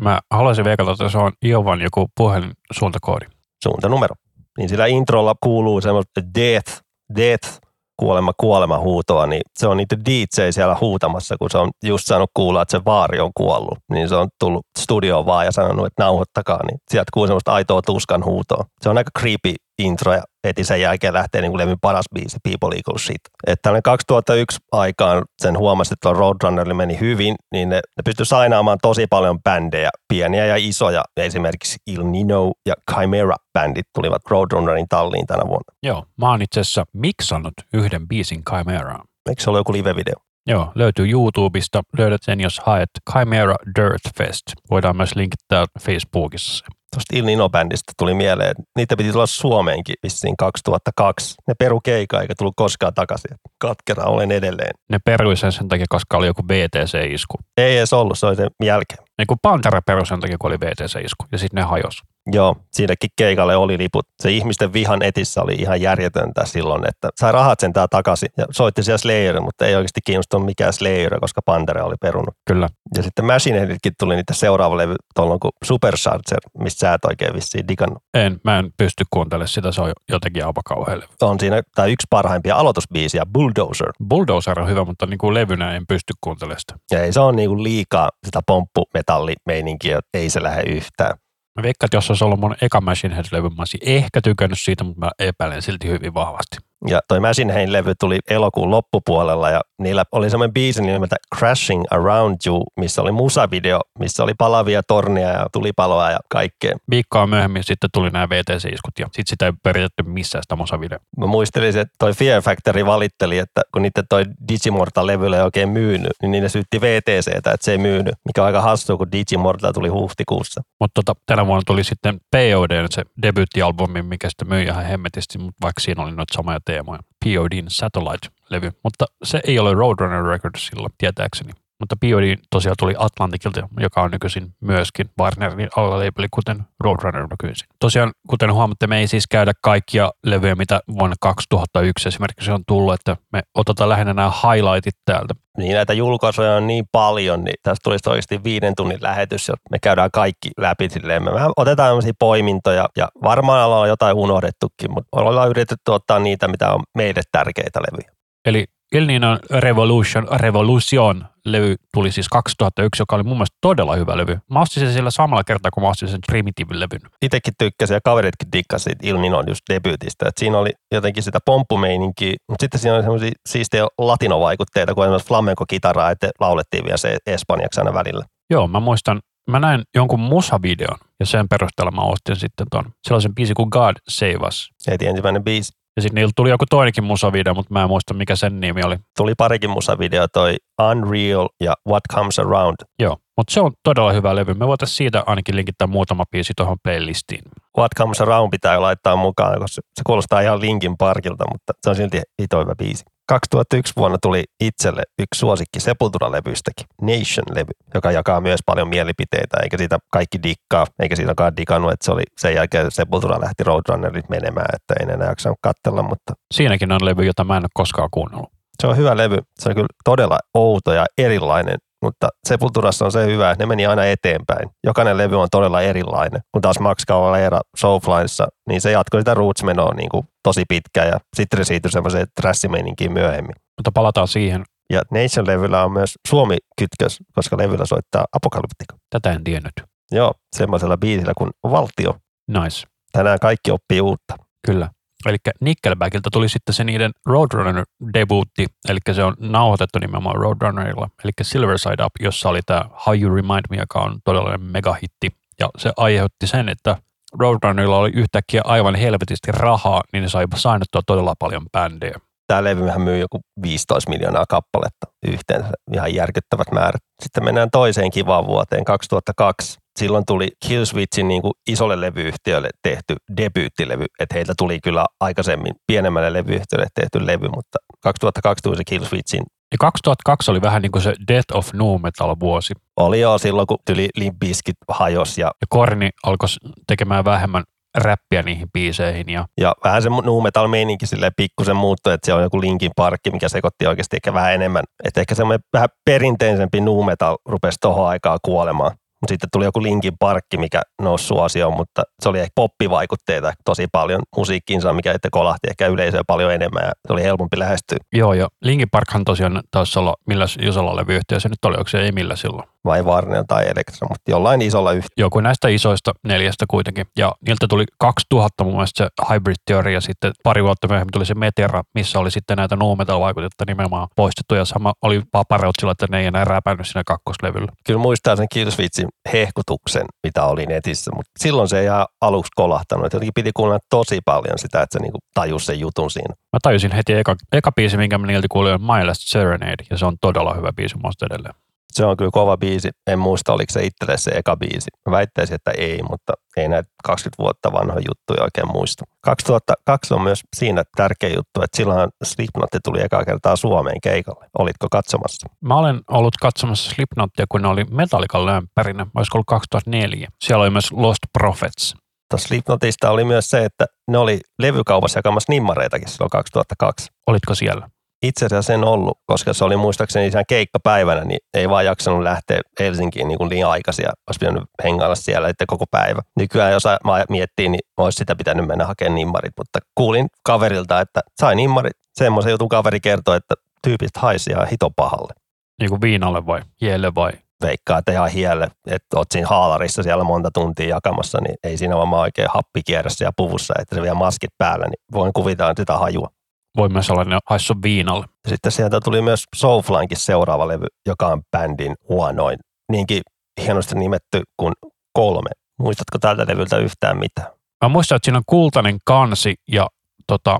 [0.00, 3.26] Mä haluaisin veikata, että se on Iovan joku puhelin suuntakoodi.
[3.64, 4.14] Suuntanumero.
[4.58, 6.82] Niin sillä introlla kuuluu semmoista death,
[7.16, 7.60] death,
[8.00, 12.30] kuolema, kuolema huutoa, niin se on niitä DJ siellä huutamassa, kun se on just saanut
[12.34, 13.78] kuulla, että se vaari on kuollut.
[13.92, 17.82] Niin se on tullut studioon vaan ja sanonut, että nauhoittakaa, niin sieltä kuuluu semmoista aitoa
[17.82, 18.64] tuskan huutoa.
[18.80, 22.38] Se on aika creepy intro ja heti sen jälkeen lähtee niin kuin levyn paras biisi,
[22.42, 23.20] People Equal Shit.
[23.46, 28.78] Että tällainen 2001 aikaan sen huomasi, että Roadrunnerille meni hyvin, niin ne, ne pystyi sainaamaan
[28.82, 31.04] tosi paljon bändejä, pieniä ja isoja.
[31.16, 35.74] Ja esimerkiksi Il Nino ja Chimera bändit tulivat Roadrunnerin talliin tänä vuonna.
[35.82, 39.04] Joo, mä oon itse asiassa miksannut yhden biisin Chimeraan.
[39.28, 40.27] Eikö se ole joku live-video?
[40.48, 41.82] Joo, löytyy YouTubesta.
[41.98, 44.42] Löydät sen, jos haet Chimera Dirt Fest.
[44.70, 46.64] Voidaan myös linkittää Facebookissa se.
[46.94, 51.34] Tuosta Il Nino-bändistä tuli mieleen, että niitä piti tulla Suomeenkin vissiin 2002.
[51.48, 53.36] Ne peru keika eikä tullut koskaan takaisin.
[53.58, 54.70] Katkera olen edelleen.
[54.90, 57.34] Ne perui sen sen takia, koska oli joku VTC-isku.
[57.56, 59.04] Ei edes ollut, se oli sen jälkeen.
[59.18, 61.24] Niin kuin Pantera perui sen takia, kun oli VTC-isku.
[61.32, 62.00] Ja sitten ne hajosi.
[62.32, 64.06] Joo, siinäkin keikalle oli liput.
[64.22, 68.82] Se ihmisten vihan etissä oli ihan järjetöntä silloin, että sai rahat sentään takaisin ja soitti
[68.82, 72.34] siellä Slayer, mutta ei oikeasti kiinnostunut mikään Slayer, koska Pantera oli perunut.
[72.46, 72.68] Kyllä.
[72.96, 77.34] Ja sitten Machine Headitkin tuli niitä seuraava levy tuolloin kuin Supercharger, mistä sä et oikein
[77.34, 78.02] vissiin digannut.
[78.14, 81.06] En, mä en pysty kuuntelemaan sitä, se on jotenkin apakauheelle.
[81.22, 83.92] On siinä tai yksi parhaimpia aloitusbiisiä, Bulldozer.
[84.08, 86.74] Bulldozer on hyvä, mutta niin kuin levynä en pysty kuuntelemaan sitä.
[86.90, 91.16] Ja ei se on niin kuin liikaa sitä pomppumetallimeininkiä, ei se lähde yhtään.
[91.58, 94.84] Mä veikkaan, että jos olisi ollut mun eka Machine Head-levy, mä olisin ehkä tykännyt siitä,
[94.84, 96.67] mutta mä epäilen silti hyvin vahvasti.
[96.86, 101.84] Ja toi Machine Head levy tuli elokuun loppupuolella ja niillä oli semmoinen biisi nimeltä Crashing
[101.90, 106.76] Around You, missä oli musavideo, missä oli palavia tornia ja tulipaloa ja kaikkea.
[106.90, 110.98] Viikkoa myöhemmin sitten tuli nämä VTC-iskut ja sitten sitä ei peritetty missään sitä musavideo.
[111.16, 116.12] Mä muistelin, että toi Fear Factory valitteli, että kun niiden toi Digimortal-levyllä ei oikein myynyt,
[116.22, 119.88] niin ne syytti VTCtä, että se ei myynyt, mikä on aika hassua, kun Digimortal tuli
[119.88, 120.62] huhtikuussa.
[120.80, 125.58] Mutta tota, tänä vuonna tuli sitten POD, se debyyttialbumi, mikä sitten myi ihan hemmetisti, mutta
[125.62, 127.00] vaikka siinä oli noita samoja teemoja.
[127.24, 131.52] PODin Satellite-levy, mutta se ei ole Roadrunner Records silloin, tietääkseni.
[131.80, 137.68] Mutta POD tosiaan tuli Atlantikilta, joka on nykyisin myöskin Warnerin alalabeli, kuten Roadrunner nykyisin.
[137.80, 142.94] Tosiaan, kuten huomaatte, me ei siis käydä kaikkia levyjä, mitä vuonna 2001 esimerkiksi on tullut,
[142.94, 145.34] että me otetaan lähinnä nämä highlightit täältä.
[145.58, 149.78] Niin näitä julkaisuja on niin paljon, niin tästä tulisi oikeasti viiden tunnin lähetys, jotta me
[149.78, 151.22] käydään kaikki läpi silleen.
[151.24, 156.48] Me vähän otetaan tämmöisiä poimintoja ja varmaan ollaan jotain unohdettukin, mutta ollaan yritetty ottaa niitä,
[156.48, 158.17] mitä on meille tärkeitä levyjä.
[158.44, 164.16] Eli El Nino Revolution, Revolution levy tuli siis 2001, joka oli mun mielestä todella hyvä
[164.16, 164.38] levy.
[164.50, 167.10] Mä ostin sen sillä samalla kertaa, kun mä ostin sen Primitive-levyn.
[167.22, 170.28] Itsekin tykkäsin ja kaveritkin dikkasivat Il Ninon just debyytistä.
[170.28, 175.28] Et siinä oli jotenkin sitä pomppumeininkiä, mutta sitten siinä oli semmoisia siistejä latinovaikutteita, kun esimerkiksi
[175.28, 178.24] flamenco-kitaraa, että laulettiin vielä se espanjaksi aina välillä.
[178.50, 179.20] Joo, mä muistan,
[179.50, 183.96] mä näin jonkun musavideon ja sen perusteella mä ostin sitten ton sellaisen biisin kuin God
[184.08, 184.70] Save Us.
[184.90, 185.72] Heti ensimmäinen biisi.
[185.98, 188.96] Ja sitten niillä tuli joku toinenkin musavideo, mutta mä en muista mikä sen nimi oli.
[189.16, 190.56] Tuli parikin musavideo, toi
[190.90, 192.76] Unreal ja What Comes Around.
[192.98, 194.54] Joo, mutta se on todella hyvä levy.
[194.54, 197.40] Me voitaisiin siitä ainikin linkittää muutama biisi tuohon playlistiin.
[197.78, 201.96] What Comes Around pitää laittaa mukaan, koska se kuulostaa ihan Linkin Parkilta, mutta se on
[201.96, 203.04] silti hito hyvä biisi.
[203.28, 209.98] 2001 vuonna tuli itselle yksi suosikki Sepultura-levystäkin, Nation-levy, joka jakaa myös paljon mielipiteitä, eikä siitä
[210.12, 214.94] kaikki dikkaa, eikä siitäkaan dikannut, että se oli sen jälkeen Sepultura lähti Roadrunnerit menemään, että
[215.00, 218.52] ei enää jaksanut katsella, mutta Siinäkin on levy, jota mä en ole koskaan kuunnellut.
[218.80, 219.38] se on hyvä levy.
[219.58, 223.86] Se on kyllä todella outo ja erilainen, mutta Sepulturassa on se hyvä, että ne meni
[223.86, 224.70] aina eteenpäin.
[224.86, 226.40] Jokainen levy on todella erilainen.
[226.52, 231.18] Kun taas Max Cavalera Soulflyessa, niin se jatkoi sitä roots-menoa niin kuin tosi pitkään ja
[231.36, 233.54] sitten siirtyi semmoiseen trassimeininkiin myöhemmin.
[233.78, 234.64] Mutta palataan siihen.
[234.92, 238.96] Ja Nation-levyllä on myös Suomi-kytkös, koska levyllä soittaa Apokalyptika.
[239.10, 239.72] Tätä en tiennyt.
[240.12, 242.16] Joo, semmoisella biisillä kuin Valtio.
[242.48, 242.86] Nice.
[243.12, 244.36] Tänään kaikki oppii uutta.
[244.66, 244.90] Kyllä.
[245.26, 251.78] Eli Nickelbackilta tuli sitten se niiden Roadrunner-debuutti, eli se on nauhoitettu nimenomaan Roadrunnerilla, eli Silver
[251.78, 255.28] Side Up, jossa oli tämä How You Remind Me, joka on todella megahitti.
[255.60, 256.96] Ja se aiheutti sen, että
[257.38, 262.18] Roadrunnerilla oli yhtäkkiä aivan helvetisti rahaa, niin ne sai sainattua todella paljon bändejä.
[262.46, 267.02] Tämä levyhän myy joku 15 miljoonaa kappaletta yhteensä, ihan järkyttävät määrät.
[267.22, 269.78] Sitten mennään toiseen kivaan vuoteen, 2002.
[269.98, 276.32] Silloin tuli Killswitchin niin kuin isolle levyyhtiölle tehty debyyttilevy, että heiltä tuli kyllä aikaisemmin pienemmälle
[276.32, 279.42] levyyhtiölle tehty levy, mutta 2002 tuli se Killswitchin
[279.72, 282.74] Ja 2002 oli vähän niin kuin se Death of Nu Metal vuosi.
[282.96, 286.48] Oli jo silloin, kun tyli Limp Bizkit hajos ja, Ja Korni alkoi
[286.86, 287.64] tekemään vähemmän
[287.96, 292.38] räppiä niihin biiseihin ja ja vähän se nu metal meininki silleen pikkusen muuttui, että siellä
[292.38, 294.82] on joku Linkin Parkki, mikä sekoitti oikeasti ehkä vähän enemmän.
[295.04, 298.92] Että ehkä semmoinen vähän perinteisempi nu metal rupesi tohon aikaa kuolemaan.
[299.20, 303.86] Mutta sitten tuli joku Linkin Parkki, mikä nousi suosioon, mutta se oli ehkä poppivaikutteita tosi
[303.92, 307.98] paljon musiikkiinsa, mikä sitten kolahti ehkä yleisöä paljon enemmän ja se oli helpompi lähestyä.
[308.12, 312.08] joo, ja Linkin Parkhan tosiaan taisi olla millä isolla levyyhtiö se nyt oli, onko se
[312.08, 312.68] Emillä silloin?
[312.84, 315.14] Vai Warner tai Elektra, mutta jollain isolla yhtiöllä.
[315.16, 317.06] Joku näistä isoista neljästä kuitenkin.
[317.18, 321.26] Ja niiltä tuli 2000 mun mielestä se Hybrid Theory ja sitten pari vuotta myöhemmin tuli
[321.26, 325.92] se Metera, missä oli sitten näitä nu metal vaikutetta nimenomaan poistettu ja sama oli paparoutsilla,
[325.92, 327.72] että ne ei enää räpännyt siinä kakkoslevyllä.
[327.86, 333.04] Kyllä muistaa sen Killswitchin hehkutuksen, mitä oli netissä, mutta silloin se ei ihan aluksi kolahtanut.
[333.04, 336.34] Jotenkin piti kuunnella tosi paljon sitä, että se niinku tajusi sen jutun siinä.
[336.52, 339.98] Mä tajusin heti eka, eka biisi, minkä mä niiltä kuulin, on My Last Serenade, ja
[339.98, 341.54] se on todella hyvä biisi muista edelleen.
[341.92, 342.90] Se on kyllä kova biisi.
[343.06, 344.90] En muista, oliko se itselle se eka biisi.
[345.06, 349.04] Mä väittäisin, että ei, mutta ei näitä 20 vuotta vanhoja juttuja oikein muista.
[349.20, 354.46] 2002 on myös siinä tärkeä juttu, että silloin Slipknot tuli ekaa kertaa Suomeen keikalle.
[354.58, 355.48] Olitko katsomassa?
[355.60, 360.28] Mä olen ollut katsomassa Slipknotia, kun ne oli Metallican lämpärinä, olisiko ollut 2004.
[360.44, 361.94] Siellä oli myös Lost Prophets.
[362.30, 367.10] Tuossa Slipknotista oli myös se, että ne oli levykaupassa jakamassa nimmareitakin silloin 2002.
[367.26, 367.88] Olitko siellä?
[368.22, 372.60] Itse asiassa en ollut, koska se oli muistaakseni siinä keikkapäivänä, niin ei vaan jaksanut lähteä
[372.80, 376.22] Helsinkiin niin, kuin niin aikaisin ja olisi pitänyt hengailla siellä että koko päivä.
[376.36, 381.20] Nykyään jos mä miettii, niin olisi sitä pitänyt mennä hakemaan nimmarit, mutta kuulin kaverilta, että
[381.40, 381.96] sai nimmarit.
[382.14, 385.32] Semmoisen jutun kaveri kertoi, että tyypit haisi ihan hito pahalle.
[385.80, 387.32] Niin kuin viinalle vai jeelle vai?
[387.62, 391.96] Veikkaa, että ihan hielle, että oot siinä haalarissa siellä monta tuntia jakamassa, niin ei siinä
[391.96, 395.96] varmaan oikein happi kierrä siellä puvussa, että se vielä maskit päällä, niin voin kuvitella sitä
[395.96, 396.28] hajua.
[396.76, 398.26] Voi myös olla ne haissu viinalle.
[398.48, 402.58] Sitten sieltä tuli myös Soulflankin seuraava levy, joka on bändin huonoin.
[402.92, 403.22] Niinkin
[403.62, 404.72] hienosti nimetty kuin
[405.12, 405.50] kolme.
[405.78, 407.48] Muistatko tältä levyltä yhtään mitään?
[407.84, 409.86] Mä muistan, että siinä on kultainen kansi ja
[410.26, 410.58] tota,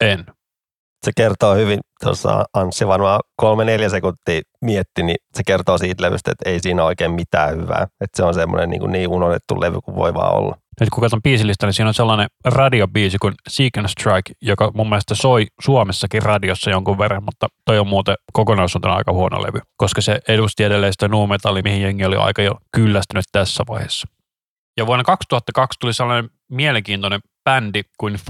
[0.00, 0.26] en.
[1.04, 6.30] Se kertoo hyvin, tuossa Anssi varmaan kolme neljä sekuntia mietti, niin se kertoo siitä levystä,
[6.30, 7.86] että ei siinä ole oikein mitään hyvää.
[8.00, 10.56] Että se on semmoinen niin, kuin niin unohdettu levy kuin voi vaan olla.
[10.80, 14.88] Nyt kun katson biisilistä, niin siinä on sellainen radiobiisi kuin Seek and Strike, joka mun
[14.88, 20.00] mielestä soi Suomessakin radiossa jonkun verran, mutta toi on muuten kokonaisuutena aika huono levy, koska
[20.00, 21.28] se edusti edelleen sitä nu
[21.64, 24.08] mihin jengi oli aika jo kyllästynyt tässä vaiheessa.
[24.76, 28.20] Ja vuonna 2002 tuli sellainen mielenkiintoinen bändi kuin 5.0.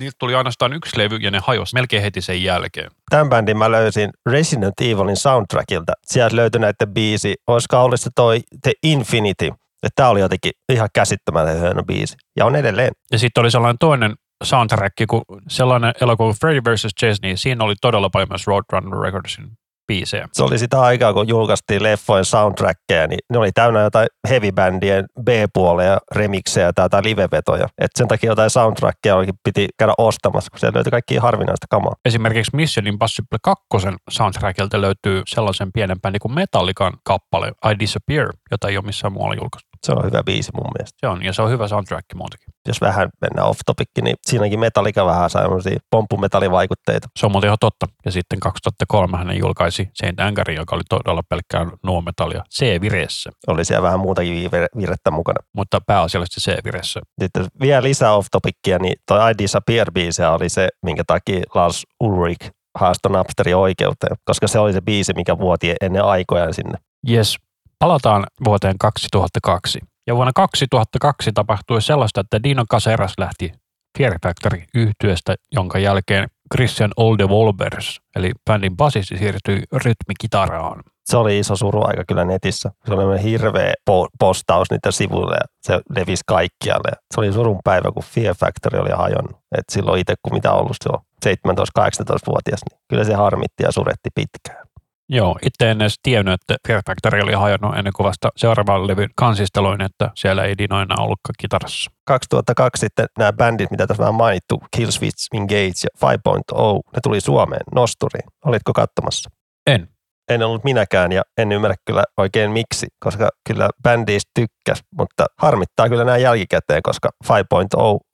[0.00, 2.90] Niiltä tuli ainoastaan yksi levy ja ne hajosi melkein heti sen jälkeen.
[3.10, 5.92] Tämän bändin mä löysin Resident Evilin soundtrackilta.
[6.06, 7.34] Sieltä löytyi näiden biisi.
[7.46, 9.50] Olisiko ollut se toi The Infinity.
[9.94, 12.16] Tämä oli jotenkin ihan käsittämätön hieno biisi.
[12.36, 12.92] Ja on edelleen.
[13.12, 14.14] Ja sitten oli sellainen toinen
[14.44, 16.86] soundtrack, kun sellainen elokuva Freddy vs.
[17.02, 19.50] Jason, niin siinä oli todella paljon myös Roadrunner Recordsin
[19.86, 20.28] biisejä.
[20.32, 25.98] Se oli sitä aikaa, kun julkaistiin leffojen soundtrackeja, niin ne oli täynnä jotain heavy-bändien B-puoleja,
[26.14, 27.68] remiksejä tai jotain livevetoja.
[27.78, 31.92] Et sen takia jotain soundtrackeja olikin piti käydä ostamassa, kun siellä löytyi kaikki harvinaista kamaa.
[32.04, 33.66] Esimerkiksi Mission Impossible 2
[34.10, 39.34] soundtrackilta löytyy sellaisen pienen bändin kuin Metallican kappale I Disappear, jota ei ole missään muualla
[39.34, 39.69] julkaistu.
[39.86, 40.96] Se on hyvä biisi mun mielestä.
[41.00, 42.54] Se on, ja se on hyvä soundtrack muutenkin.
[42.68, 45.46] Jos vähän mennään off topic, niin siinäkin Metallica vähän sai
[45.90, 47.08] pomppumetallivaikutteita.
[47.18, 47.86] Se on muuten ihan totta.
[48.04, 53.82] Ja sitten 2003 hän julkaisi Saint Angerin, joka oli todella pelkkää nuometallia C-vireessä, Oli siellä
[53.82, 55.46] vähän muutakin virettä mukana.
[55.56, 57.00] mutta pääasiallisesti C-vireessä.
[57.22, 61.86] Sitten vielä lisää off topicia, niin toi I Disappear biisi oli se, minkä takia Lars
[62.00, 66.78] Ulrich haastoi Napsterin oikeuteen, koska se oli se biisi, mikä vuoti ennen aikojaan sinne.
[67.10, 67.36] Yes,
[67.80, 69.80] palataan vuoteen 2002.
[70.06, 73.52] Ja vuonna 2002 tapahtui sellaista, että Dino Caseras lähti
[73.98, 80.82] Fear Factory yhtyeestä, jonka jälkeen Christian Olde Wolbers, eli bändin basisti, siirtyi rytmikitaraan.
[81.04, 82.70] Se oli iso suruaika kyllä netissä.
[82.86, 86.90] Se oli hirveä po- postaus niitä sivuille ja se levisi kaikkialle.
[87.14, 89.36] Se oli surun päivä, kun Fear Factory oli hajonnut.
[89.58, 94.66] Et silloin itse, kun mitä ollut silloin 17-18-vuotias, niin kyllä se harmitti ja suretti pitkään.
[95.12, 99.10] Joo, itse en edes tiennyt, että Fear Factory oli hajonnut ennen kuin vasta seuraavan levyn
[99.16, 101.90] kansisteluin, että siellä ei Dino enää ollutkaan kitarassa.
[102.06, 107.62] 2002 sitten nämä bändit, mitä tässä vähän mainittu, Killswitch, Engage ja 5.0, ne tuli Suomeen
[107.74, 108.28] nosturiin.
[108.44, 109.30] Olitko katsomassa?
[109.66, 109.88] En.
[110.30, 115.88] En ollut minäkään ja en ymmärrä kyllä oikein miksi, koska kyllä bändiistä tykkäs, mutta harmittaa
[115.88, 117.30] kyllä nämä jälkikäteen, koska 5.0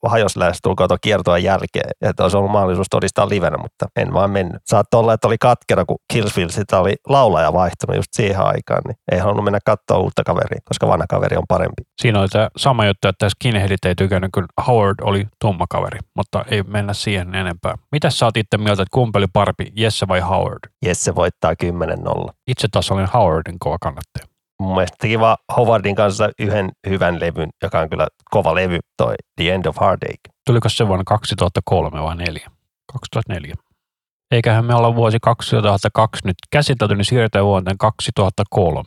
[0.09, 4.61] hajos lähestulkoon tuon kiertoa jälkeen, että olisi ollut mahdollisuus todistaa livenä, mutta en vaan mennyt.
[4.65, 8.97] Saattoi olla, että oli katkera, kun Killsfield sitä oli laulaja vaihtunut just siihen aikaan, niin
[9.11, 11.83] ei halunnut mennä katsoa uutta kaveria, koska vanha kaveri on parempi.
[12.01, 16.45] Siinä oli tämä sama juttu, että skinheadit ei tykännyt, kun Howard oli tumma kaveri, mutta
[16.51, 17.75] ei mennä siihen enempää.
[17.91, 20.59] Mitä sä oot itse mieltä, että kumpi oli parempi, Jesse vai Howard?
[20.85, 21.53] Jesse voittaa
[22.27, 22.33] 10-0.
[22.47, 24.36] Itse taas olin Howardin kova kannattaja.
[24.59, 29.15] Mun mielestä teki vaan Howardin kanssa yhden hyvän levyn, joka on kyllä kova levy, toi
[29.35, 30.17] The End of Heartache.
[30.45, 32.47] Tuliko se vuonna 2003 vai 4?
[32.93, 33.55] 2004.
[34.31, 38.83] Eiköhän me olla vuosi 2002 nyt käsitelty, niin siirrytään vuoteen 2003.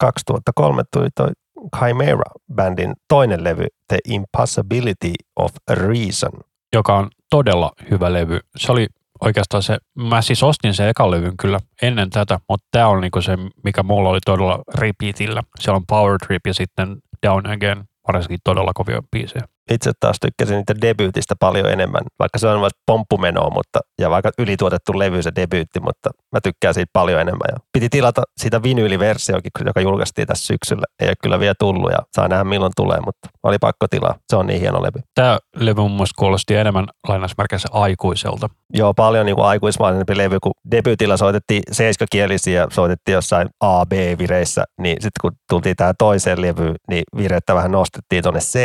[0.00, 1.28] 2003 tuli toi
[1.76, 6.32] Chimera-bändin toinen levy, The Impossibility of Reason.
[6.74, 8.40] joka on todella hyvä levy.
[8.56, 8.86] Se oli
[9.20, 13.22] oikeastaan se, mä siis ostin sen ekan levyn kyllä ennen tätä, mutta tämä on niinku
[13.22, 15.42] se, mikä mulla oli todella repeatillä.
[15.58, 16.96] Siellä on Power Trip ja sitten
[17.26, 19.44] Down Again, varsinkin todella kovia biisejä.
[19.70, 24.30] Itse taas tykkäsin niitä debyytistä paljon enemmän, vaikka se on vasta pomppumenoa, mutta, ja vaikka
[24.38, 27.48] ylituotettu levy se debyytti, mutta mä tykkään siitä paljon enemmän.
[27.52, 30.84] Ja piti tilata sitä vinyyliversiokin, joka julkaistiin tässä syksyllä.
[31.00, 34.14] Ei ole kyllä vielä tullut ja saa nähdä milloin tulee, mutta oli pakko tilaa.
[34.30, 35.00] Se on niin hieno levy.
[35.14, 38.48] Tämä levy mun mielestä kuulosti enemmän lainausmerkeissä aikuiselta.
[38.74, 45.20] Joo, paljon niin aikuismaisempi levy, kun debyytillä soitettiin seiskakielisiä ja soitettiin jossain A-B-vireissä, niin sitten
[45.20, 48.58] kun tultiin tähän toiseen levyyn, niin virettä vähän nostettiin tuonne c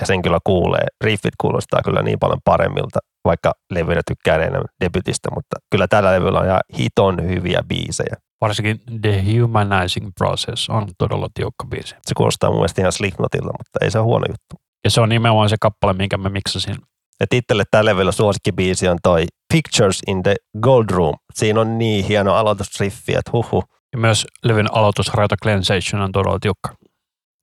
[0.00, 0.86] ja sen kyllä kuulee.
[1.04, 6.38] Riffit kuulostaa kyllä niin paljon paremmilta, vaikka levynä tykkään enemmän debytistä, mutta kyllä tällä levyllä
[6.38, 8.16] on ihan hiton hyviä biisejä.
[8.40, 11.94] Varsinkin The Humanizing Process on todella tiukka biisi.
[12.06, 14.56] Se kuulostaa mun mielestä ihan Slipknotilta, mutta ei se ole huono juttu.
[14.84, 16.76] Ja se on nimenomaan se kappale, minkä mä miksasin.
[17.20, 21.14] Et itselle tällä levyllä suosikkibiisi on toi Pictures in the Gold Room.
[21.34, 23.62] Siinä on niin hieno aloitusriffi, että huhu.
[23.92, 26.74] Ja myös levyn aloitusraita Cleansation on todella tiukka.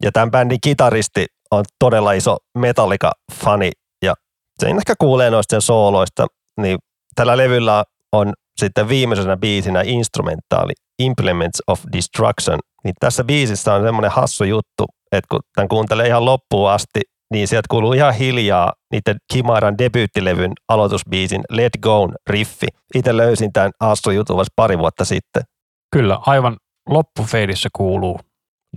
[0.04, 3.72] Ja tämän bändin kitaristi on todella iso Metallica-fani
[4.06, 4.14] ja
[4.60, 6.28] sen ehkä kuulee noista sooloista,
[6.62, 6.78] niin
[7.16, 12.60] tällä levyllä on sitten viimeisenä biisinä instrumentaali Implements of Destruction.
[12.84, 17.01] Niin tässä biisissä on semmoinen hassu juttu, että kun tämän kuuntelee ihan loppuun asti,
[17.34, 22.68] niin sieltä kuuluu ihan hiljaa niiden Kimaran debyyttilevyn aloitusbiisin Let Go riffi.
[22.95, 25.43] Itse löysin tämän hassu jutun pari vuotta sitten.
[25.91, 26.58] Kyllä, aivan
[26.89, 28.20] loppufeidissä kuuluu.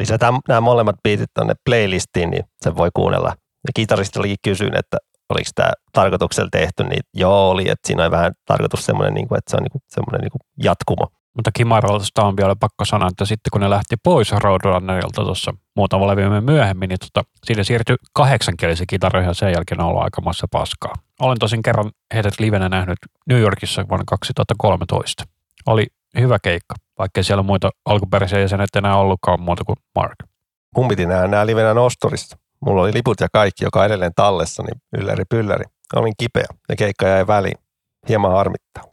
[0.01, 3.29] Lisätään nämä molemmat biisit tuonne playlistiin, niin sen voi kuunnella.
[3.67, 4.97] Ja kitaristi olikin kysyin, että
[5.29, 9.39] oliko tämä tarkoituksella tehty, niin joo oli, että siinä on vähän tarkoitus semmoinen, niin kuin,
[9.39, 11.07] että se on niin kuin, semmoinen niin kuin jatkumo.
[11.37, 16.07] Mutta Kimaralta on vielä pakko sanoa, että sitten kun ne lähti pois Roadrunnerilta tuossa muutama
[16.07, 20.95] levy myöhemmin, niin tota, siitä siirtyi kahdeksankielisiä kitaroihin ja sen jälkeen on ollut aikamoissa paskaa.
[21.21, 25.25] Olen tosin kerran heidät livenä nähnyt New Yorkissa vuonna 2013.
[25.67, 25.87] Oli
[26.21, 30.17] hyvä keikka, vaikkei siellä muita alkuperäisiä jäsenet enää ollutkaan muuta kuin Mark.
[30.77, 32.37] Mun piti nähdä nämä livenä Nostorissa.
[32.61, 35.65] Mulla oli liput ja kaikki, joka edelleen tallessa, niin ylläri pylläri.
[35.95, 37.59] Olin kipeä ja keikka jäi väliin.
[38.09, 38.85] Hieman harmittaa.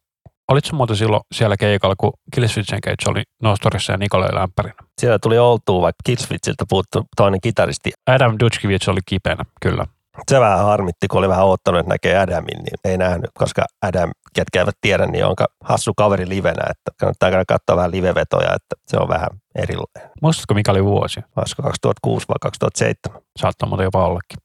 [0.51, 4.75] Olitko muuten silloin siellä keikalla, kun Killswitch Engage oli Nostorissa ja Nikolai lämpärinä?
[5.01, 7.91] Siellä tuli oltua, vaikka Killswitchiltä puuttu toinen kitaristi.
[8.07, 9.85] Adam Dutchkiewicz oli kipeänä, kyllä.
[10.31, 14.11] Se vähän harmitti, kun oli vähän odottanut, että näkee Adamin, niin ei nähnyt, koska Adam,
[14.33, 18.75] ketkä eivät tiedä, niin onka hassu kaveri livenä, että kannattaa käydä katsoa vähän livevetoja, että
[18.87, 20.11] se on vähän erilainen.
[20.21, 21.19] Muistatko, mikä oli vuosi?
[21.35, 23.21] Olisiko 2006 vai 2007?
[23.39, 24.37] Saattaa muuten jopa ollakin.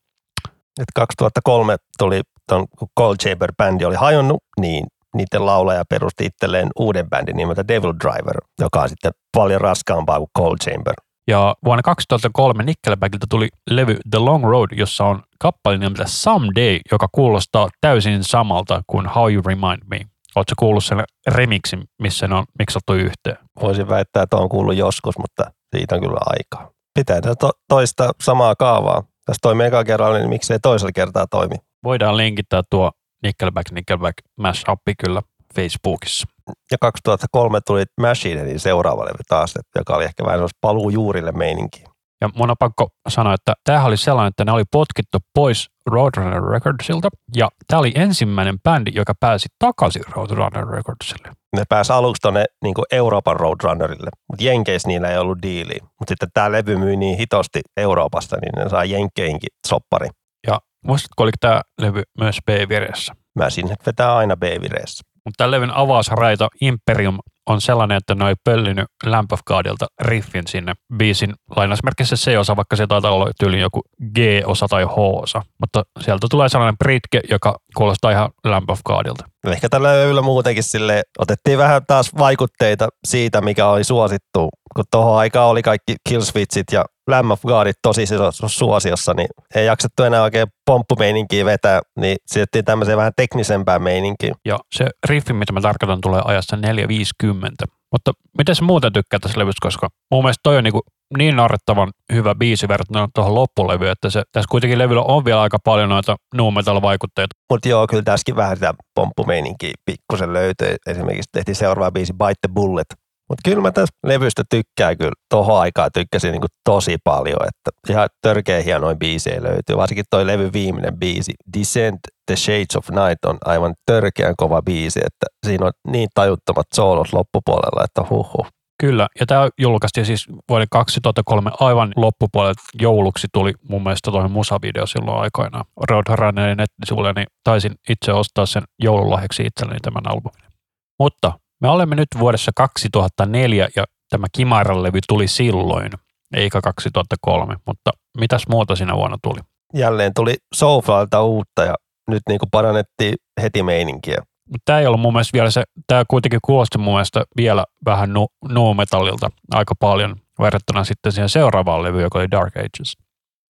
[0.80, 7.10] Et 2003 tuli, ton, kun Cold Chamber-bändi oli hajonnut, niin niiden laulaja perusti itselleen uuden
[7.10, 10.94] bändin nimeltä Devil Driver, joka on sitten paljon raskaampaa kuin Cold Chamber.
[11.28, 17.08] Ja vuonna 2003 Nickelbackilta tuli levy The Long Road, jossa on kappale nimeltä Someday, joka
[17.12, 20.00] kuulostaa täysin samalta kuin How You Remind Me.
[20.36, 23.36] Oletko kuullut sen remixin, missä ne on miksattu yhteen?
[23.62, 26.70] Voisin väittää, että on kuullut joskus, mutta siitä on kyllä aikaa.
[26.94, 29.02] Pitää to- toista samaa kaavaa.
[29.28, 31.56] Jos toimii eka kerralla, niin miksei toisella kertaa toimi.
[31.84, 32.90] Voidaan linkittää tuo
[33.22, 35.22] Nickelback Nickelback mashup kyllä
[35.54, 36.26] Facebookissa.
[36.70, 41.88] Ja 2003 tuli Machine Headin seuraava levy taas, joka oli ehkä vähän paluu juurille meininkiin.
[42.20, 46.42] Ja mun on pakko sanoa, että tämähän oli sellainen, että ne oli potkittu pois Roadrunner
[46.42, 47.08] Recordsilta.
[47.36, 51.32] Ja tämä oli ensimmäinen bändi, joka pääsi takaisin Roadrunner Recordsille.
[51.56, 55.78] Ne pääsi aluksi tuonne niin Euroopan Roadrunnerille, mutta Jenkeissä niillä ei ollut diiliä.
[55.82, 60.08] Mutta sitten tämä levy myi niin hitosti Euroopasta, niin ne saa Jenkeinkin soppari.
[60.46, 63.14] Ja muistatko, oliko tämä levy myös B-vireessä?
[63.34, 65.04] Mä sinne vetää aina B-vireessä.
[65.28, 70.46] Mutta tämän levyn avausraita Imperium on sellainen, että ne oli pöllinyt Lamp of Godilta riffin
[70.46, 73.82] sinne biisin lainausmerkissä C-osa, vaikka se taitaa olla tyyli joku
[74.14, 75.42] G-osa tai H-osa.
[75.60, 79.24] Mutta sieltä tulee sellainen britke, joka kuulostaa ihan Lamp of Godilta.
[79.44, 84.48] No ehkä tällä levyllä muutenkin sille otettiin vähän taas vaikutteita siitä, mikä oli suosittu.
[84.76, 88.04] Kun tuohon aikaan oli kaikki Killswitchit ja Lamb of Godit tosi
[88.46, 94.34] suosiossa, niin ei jaksettu enää oikein pomppumeininkiä vetää, niin siirryttiin tämmöiseen vähän teknisempään meininkiin.
[94.44, 97.64] Ja se riffi, mitä mä tarkoitan, tulee ajassa 450.
[97.92, 100.72] Mutta miten sä muuten tykkää tässä levystä, koska mun mielestä toi on niin,
[101.18, 105.58] niin narrettavan hyvä biisi verrattuna tuohon loppulevyyn, että se, tässä kuitenkin levyllä on vielä aika
[105.64, 106.52] paljon noita nu
[106.82, 110.76] vaikutteita Mutta joo, kyllä tässäkin vähän sitä pomppumeininkiä pikkusen löytyy.
[110.86, 112.86] Esimerkiksi tehtiin seuraava biisi Bite the Bullet,
[113.28, 115.12] mutta kyllä mä tästä levystä tykkään kyllä.
[115.28, 119.76] Tohon aikaa tykkäsin niin tosi paljon, että ihan törkeä hienoja biisejä löytyy.
[119.76, 124.98] Varsinkin toi levy viimeinen biisi, Descent the Shades of Night on aivan törkeän kova biisi,
[124.98, 128.46] että siinä on niin tajuttomat soolot loppupuolella, että huhu.
[128.80, 134.86] Kyllä, ja tämä julkaistiin siis vuoden 2003 aivan loppupuolella jouluksi tuli mun mielestä toinen musavideo
[134.86, 140.50] silloin aikoinaan Roadrunnerin nettisivuille, niin taisin itse ostaa sen joululahjaksi itselleni tämän albumin.
[140.98, 145.90] Mutta me olemme nyt vuodessa 2004 ja tämä Kimaran levy tuli silloin,
[146.36, 149.38] eikä 2003, mutta mitäs muuta siinä vuonna tuli?
[149.74, 151.74] Jälleen tuli Soulflyilta uutta ja
[152.10, 154.22] nyt niin kuin parannettiin heti meininkiä.
[154.64, 158.26] Tämä ei ollut mun mielestä vielä se, tämä kuitenkin kuulosti mun mielestä vielä vähän nu,
[158.48, 162.96] nu metallilta aika paljon verrattuna sitten siihen seuraavaan levyyn, joka oli Dark Ages.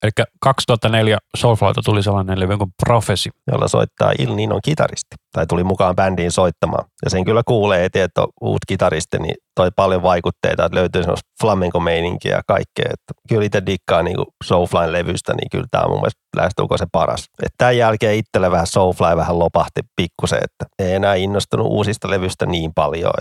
[0.03, 3.30] Eli 2004 Soulflyta tuli sellainen levy kuin Prophecy.
[3.53, 5.16] Jolla soittaa Il Ninon kitaristi.
[5.32, 6.84] Tai tuli mukaan bändiin soittamaan.
[7.05, 11.03] Ja sen kyllä kuulee heti, että on uut kitaristi, niin toi paljon vaikutteita, että löytyy
[11.03, 12.84] semmoista flamenco-meininkiä ja kaikkea.
[12.84, 16.86] Että kyllä itse dikkaa niin Soulflyn levystä, niin kyllä tämä on mun mielestä lähestulkoon se
[16.92, 17.24] paras.
[17.42, 22.46] Et tämän jälkeen itselle vähän Soulfly vähän lopahti pikkusen, että ei enää innostunut uusista levystä
[22.46, 23.12] niin paljon.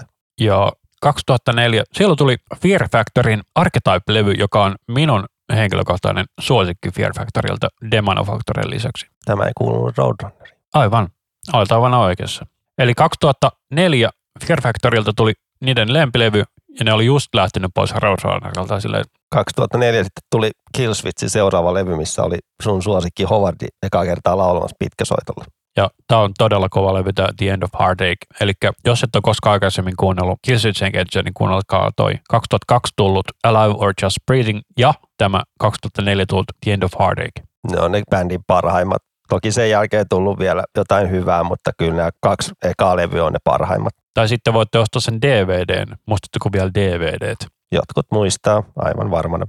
[0.42, 0.72] Ja
[1.02, 5.26] 2004, siellä tuli Fear Factorin Archetype-levy, joka on minun
[5.56, 9.06] henkilökohtainen suosikki Fear Factorilta Demanofactorin lisäksi.
[9.26, 10.58] Tämä ei kuulunut Roadrunneriin.
[10.74, 11.08] Aivan,
[11.54, 12.46] olet aivan oikeassa.
[12.78, 14.10] Eli 2004
[14.46, 16.44] Fear Factorilta tuli niiden lempilevy,
[16.80, 18.80] ja ne oli just lähtenyt pois Roadrunnerilta.
[18.80, 19.06] Silleen.
[19.32, 25.46] 2004 sitten tuli Killswitchin seuraava levy, missä oli sun suosikki Howardi eka kertaa laulamassa pitkäsoitolla.
[25.78, 28.18] Ja tämä on todella kova levy, tämä The End of Heartache.
[28.42, 28.54] Eli
[28.86, 33.94] jos et ole koskaan aikaisemmin kuunnellut Killswitch Engage, niin kuunnelkaa toi 2002 tullut Alive or
[34.02, 37.44] Just Breathing ja tämä 2004 tullut The End of Heartache.
[37.72, 39.02] Ne on ne bändin parhaimmat.
[39.30, 43.40] Toki sen jälkeen tullut vielä jotain hyvää, mutta kyllä nämä kaksi ekaa levyä on ne
[43.44, 43.94] parhaimmat.
[44.14, 45.96] Tai sitten voitte ostaa sen DVDn.
[46.06, 47.48] Muistatteko vielä DVDt?
[47.72, 49.46] Jotkut muistaa, aivan varmana.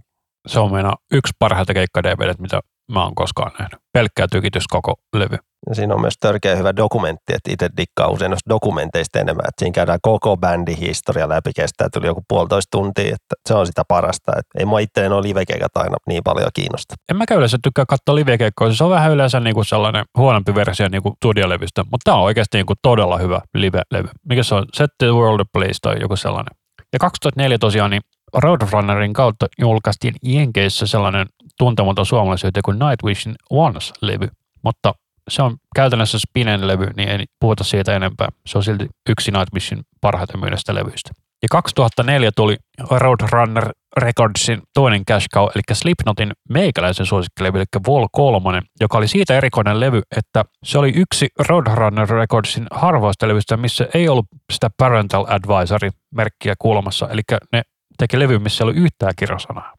[0.47, 2.61] Se on meidän yksi parhaita keikka DVDt, mitä
[2.93, 3.81] mä oon koskaan nähnyt.
[3.93, 5.37] Pelkkää tykitys koko levy.
[5.73, 9.45] Siinä on myös törkeä hyvä dokumentti, että itse dikkaa usein noista dokumenteista enemmän.
[9.49, 13.67] Että siinä käydään koko bändin historia läpi, kestää tuli joku puolitoista tuntia, että se on
[13.67, 14.33] sitä parasta.
[14.39, 16.95] Että ei mua itselleen ole livekeikat aina niin paljon kiinnosta.
[17.09, 21.15] En mä yleensä tykkää katsoa livekeikkoja, se on vähän yleensä niinku sellainen huonompi versio niinku
[21.17, 24.09] studiolevystä, mutta tämä on oikeasti niinku todella hyvä live-levy.
[24.29, 24.67] Mikä se on?
[24.75, 26.57] Set the World Place tai joku sellainen.
[26.93, 28.03] Ja 2004 tosiaan niin
[28.35, 31.27] Roadrunnerin kautta julkaistiin Jenkeissä sellainen
[31.59, 34.29] tuntematon suomalaisyhtiö kuin Nightwishin Once-levy,
[34.65, 34.95] mutta
[35.29, 38.29] se on käytännössä Spinen levy, niin ei puhuta siitä enempää.
[38.47, 41.11] Se on silti yksi Nightwishin parhaiten myynnistä levyistä.
[41.43, 42.57] Ja 2004 tuli
[42.91, 49.37] Roadrunner Recordsin toinen cash cow, eli Slipknotin meikäläisen suosikkilevy, eli Vol 3, joka oli siitä
[49.37, 55.27] erikoinen levy, että se oli yksi Roadrunner Recordsin harvoista levyistä, missä ei ollut sitä Parental
[55.29, 57.21] Advisory-merkkiä kuulemassa, eli
[57.53, 57.63] ne
[57.99, 59.78] teki levy, missä ei ollut yhtään kirjosanaa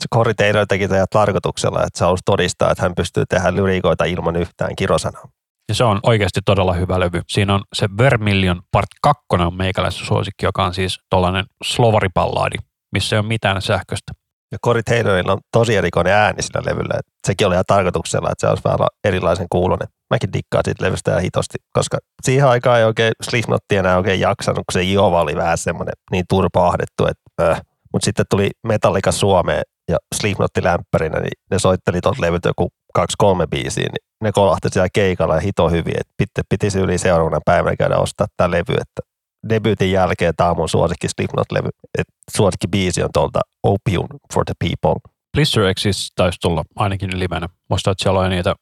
[0.00, 4.04] se Cory Taylor teki tätä tarkoituksella, että se halusi todistaa, että hän pystyy tehdä lyrikoita
[4.04, 5.28] ilman yhtään kirosanaa.
[5.68, 7.22] Ja se on oikeasti todella hyvä levy.
[7.28, 12.56] Siinä on se Vermilion Part 2 on meikäläisen suosikki, joka on siis tollainen slovaripalladi,
[12.92, 14.12] missä ei ole mitään sähköstä.
[14.52, 16.94] Ja Cory Taylorilla on tosi erikoinen ääni sillä levyllä.
[16.98, 19.88] Että sekin oli ihan tarkoituksella, että se olisi vähän erilaisen kuulonen.
[20.10, 24.58] Mäkin dikkaan siitä levystä ja hitosti, koska siihen aikaan ei oikein Slipknotti enää oikein jaksanut,
[24.58, 27.60] kun se Iova oli vähän semmoinen niin turpaahdettu, että äh.
[27.92, 33.46] Mutta sitten tuli Metallica Suomeen ja Slipknotti lämpärinä, niin ne soitteli tuolta levyt joku kaksi-kolme
[33.46, 37.76] biisiä, niin ne kolahti siellä keikalla ja hito hyvin, että piti, pitisi yli seuraavana päivänä
[37.76, 39.00] käydä ostaa tämä levy, että
[39.48, 41.68] debyytin jälkeen tämä on mun suosikki Slipknot-levy,
[41.98, 45.00] että suosikki biisi on tuolta Opium for the People.
[45.32, 47.48] Blister X's taisi tulla ainakin livenä.
[47.70, 48.54] Muista, että siellä oli niitä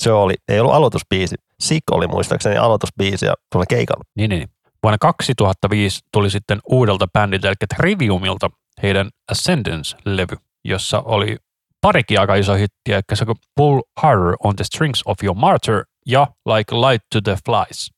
[0.00, 1.34] se oli, ei ollut aloitusbiisi.
[1.60, 4.04] Sick oli muistaakseni aloitusbiisi ja tuolla keikalla.
[4.16, 4.48] Niin, niin.
[4.82, 8.50] Vuonna 2005 tuli sitten uudelta bändiltä, eli Triviumilta,
[8.82, 11.36] heidän Ascendance-levy, jossa oli
[11.80, 16.74] parikin aika iso hittiä, eli Pull Harder on the Strings of Your Martyr ja Like
[16.74, 17.90] Light to the Flies.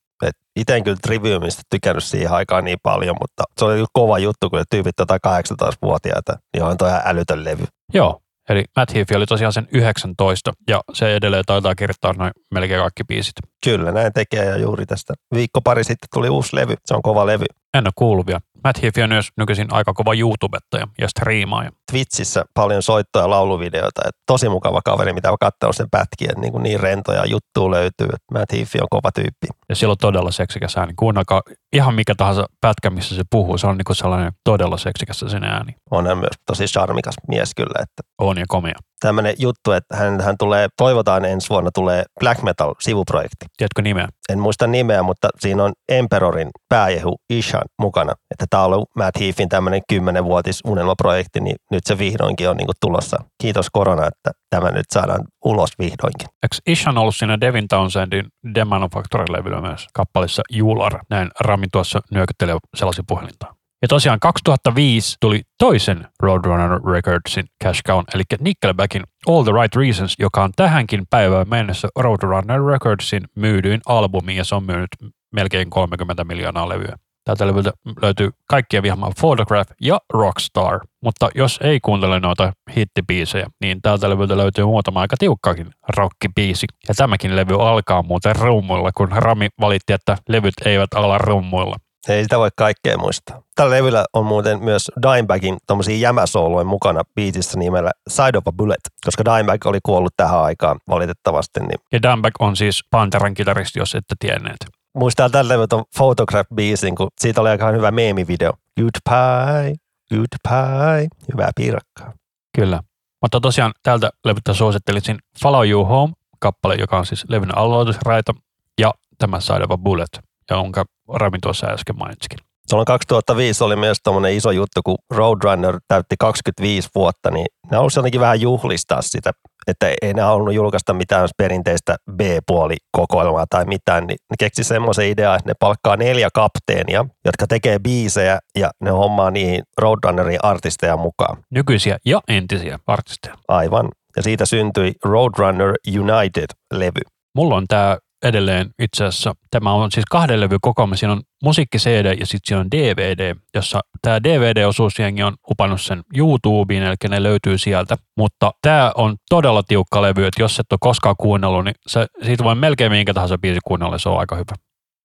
[0.56, 4.58] Itse en kyllä Triviumista tykännyt siihen aikaan niin paljon, mutta se oli kova juttu, kun
[4.58, 7.64] ne tyypit tota 18-vuotiaita, niin on toi älytön levy.
[7.94, 12.80] Joo, Eli Matt Heafy oli tosiaan sen 19 ja se edelleen taitaa kirjoittaa noin melkein
[12.80, 13.34] kaikki biisit.
[13.64, 16.74] Kyllä, näin tekee ja juuri tästä viikko pari sitten tuli uusi levy.
[16.86, 17.44] Se on kova levy.
[17.74, 18.40] En ole kuullut vielä.
[18.64, 21.70] Matt Heafy on myös nykyisin aika kova YouTubettaja ja striimaaja.
[21.90, 24.02] Twitchissä paljon soittoja ja lauluvideoita.
[24.08, 26.32] Et tosi mukava kaveri, mitä on katsonut sen pätkiä.
[26.36, 28.06] Niin, kuin niin rentoja juttuja löytyy.
[28.06, 29.46] Et Matt Heafy on kova tyyppi.
[29.68, 30.92] Ja sillä on todella seksikäs ääni.
[30.96, 31.42] Kuunnelkaa
[31.72, 33.58] ihan mikä tahansa pätkä, missä se puhuu.
[33.58, 35.74] Se on niin kuin sellainen todella seksikäs sen ääni.
[35.90, 37.82] On hän myös tosi charmikas mies kyllä.
[37.82, 38.74] Että On ja komea.
[39.00, 43.46] Tämmöinen juttu, että hän, hän tulee, toivotaan ensi vuonna tulee Black Metal sivuprojekti.
[43.56, 44.08] Tiedätkö nimeä?
[44.28, 48.12] En muista nimeä, mutta siinä on Emperorin pääjehu Ishan mukana.
[48.30, 52.72] Että tämä on ollut Matt Heafin tämmöinen kymmenenvuotis unelmaprojekti, niin nyt se vihdoinkin on niinku
[52.80, 53.16] tulossa.
[53.42, 56.28] Kiitos korona, että tämä nyt saadaan ulos vihdoinkin.
[56.42, 60.98] Eikö Ishan ollut siinä Devin Townsendin The Manufacturer-levyllä myös kappalissa Jular?
[61.10, 63.57] Näin Rami tuossa nyökyttelee sellaisia puhelintaan.
[63.82, 70.14] Ja tosiaan 2005 tuli toisen Roadrunner Recordsin cash cow, eli Nickelbackin All the Right Reasons,
[70.18, 74.88] joka on tähänkin päivään mennessä Roadrunner Recordsin myydyin albumi, ja se on myynyt
[75.32, 76.96] melkein 30 miljoonaa levyä.
[77.24, 77.72] Tältä levyltä
[78.02, 84.36] löytyy kaikkien vihama Photograph ja Rockstar, mutta jos ei kuuntele noita hittibiisejä, niin tältä levyltä
[84.36, 86.66] löytyy muutama aika tiukkaakin rockibiisi.
[86.88, 91.76] Ja tämäkin levy alkaa muuten rummuilla, kun Rami valitti, että levyt eivät ala rummuilla.
[92.08, 93.42] Ei sitä voi kaikkea muistaa.
[93.54, 98.80] Tällä levyllä on muuten myös Dimebagin tommosia jämäsooloja mukana biisissä nimellä Side of a Bullet,
[99.04, 101.60] koska Dimebag oli kuollut tähän aikaan valitettavasti.
[101.60, 104.56] Niin Ja Dimebag on siis Panteran kitaristi, jos ette tienneet.
[104.94, 108.52] muistaa tällä levyllä ton Photograph-biisin, kun siitä oli aika hyvä meemivideo.
[108.80, 109.74] Good pie,
[110.10, 112.12] good pie, hyvää piirakkaa.
[112.56, 112.80] Kyllä.
[113.22, 118.32] Mutta tosiaan tältä levyltä suosittelisin Follow You Home, kappale, joka on siis levyn aloitusraita,
[118.80, 120.20] ja tämä Side of a Bullet,
[120.54, 120.84] jonka
[121.14, 122.38] Rami tuossa äsken mainitsikin.
[122.68, 127.98] Silloin 2005 oli myös tommonen iso juttu, kun Roadrunner täytti 25 vuotta, niin ne halusi
[127.98, 129.30] jotenkin vähän juhlistaa sitä,
[129.66, 135.36] että ei enää halunnut julkaista mitään perinteistä B-puolikokoelmaa tai mitään, niin ne keksi semmoisen idean,
[135.36, 141.38] että ne palkkaa neljä kapteenia, jotka tekee biisejä ja ne hommaa niihin Roadrunnerin artisteja mukaan.
[141.50, 143.34] Nykyisiä ja entisiä artisteja.
[143.48, 143.88] Aivan.
[144.16, 147.00] Ja siitä syntyi Roadrunner United-levy.
[147.34, 151.78] Mulla on tämä edelleen itse asiassa, tämä on siis kahden levy kokoelma, siinä on musiikki
[151.78, 156.94] CD ja sitten siinä on DVD, jossa tämä DVD-osuus jengi on upannut sen YouTubeen, eli
[157.08, 157.96] ne löytyy sieltä.
[158.16, 162.44] Mutta tämä on todella tiukka levy, että jos et ole koskaan kuunnellut, niin se, siitä
[162.44, 164.54] voi melkein minkä tahansa biisi kuunnella, se on aika hyvä.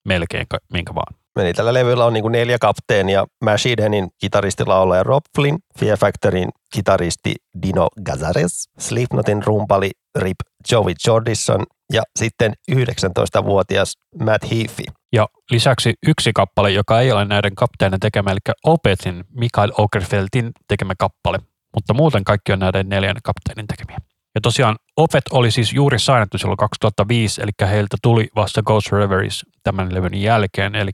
[0.04, 1.14] Melkein minkä vaan.
[1.36, 3.26] Eli tällä levyllä on niin neljä kapteenia.
[3.44, 10.36] Machine kitaristi laulaja Rob Flynn, Fear Factorin kitaristi Dino Gazares, Slipknotin rumpali Rip
[10.72, 11.62] Joey Jordison
[11.92, 14.84] ja sitten 19-vuotias Matt Heafy.
[15.12, 20.92] Ja lisäksi yksi kappale, joka ei ole näiden kapteenien tekemä, eli Opetin Mikael Okerfeltin tekemä
[20.98, 21.38] kappale,
[21.74, 23.98] mutta muuten kaikki on näiden neljän kapteenin tekemiä.
[24.34, 29.46] Ja tosiaan Opet oli siis juuri sainattu silloin 2005, eli heiltä tuli vasta Ghost Reveries
[29.62, 30.90] tämän levyn jälkeen, eli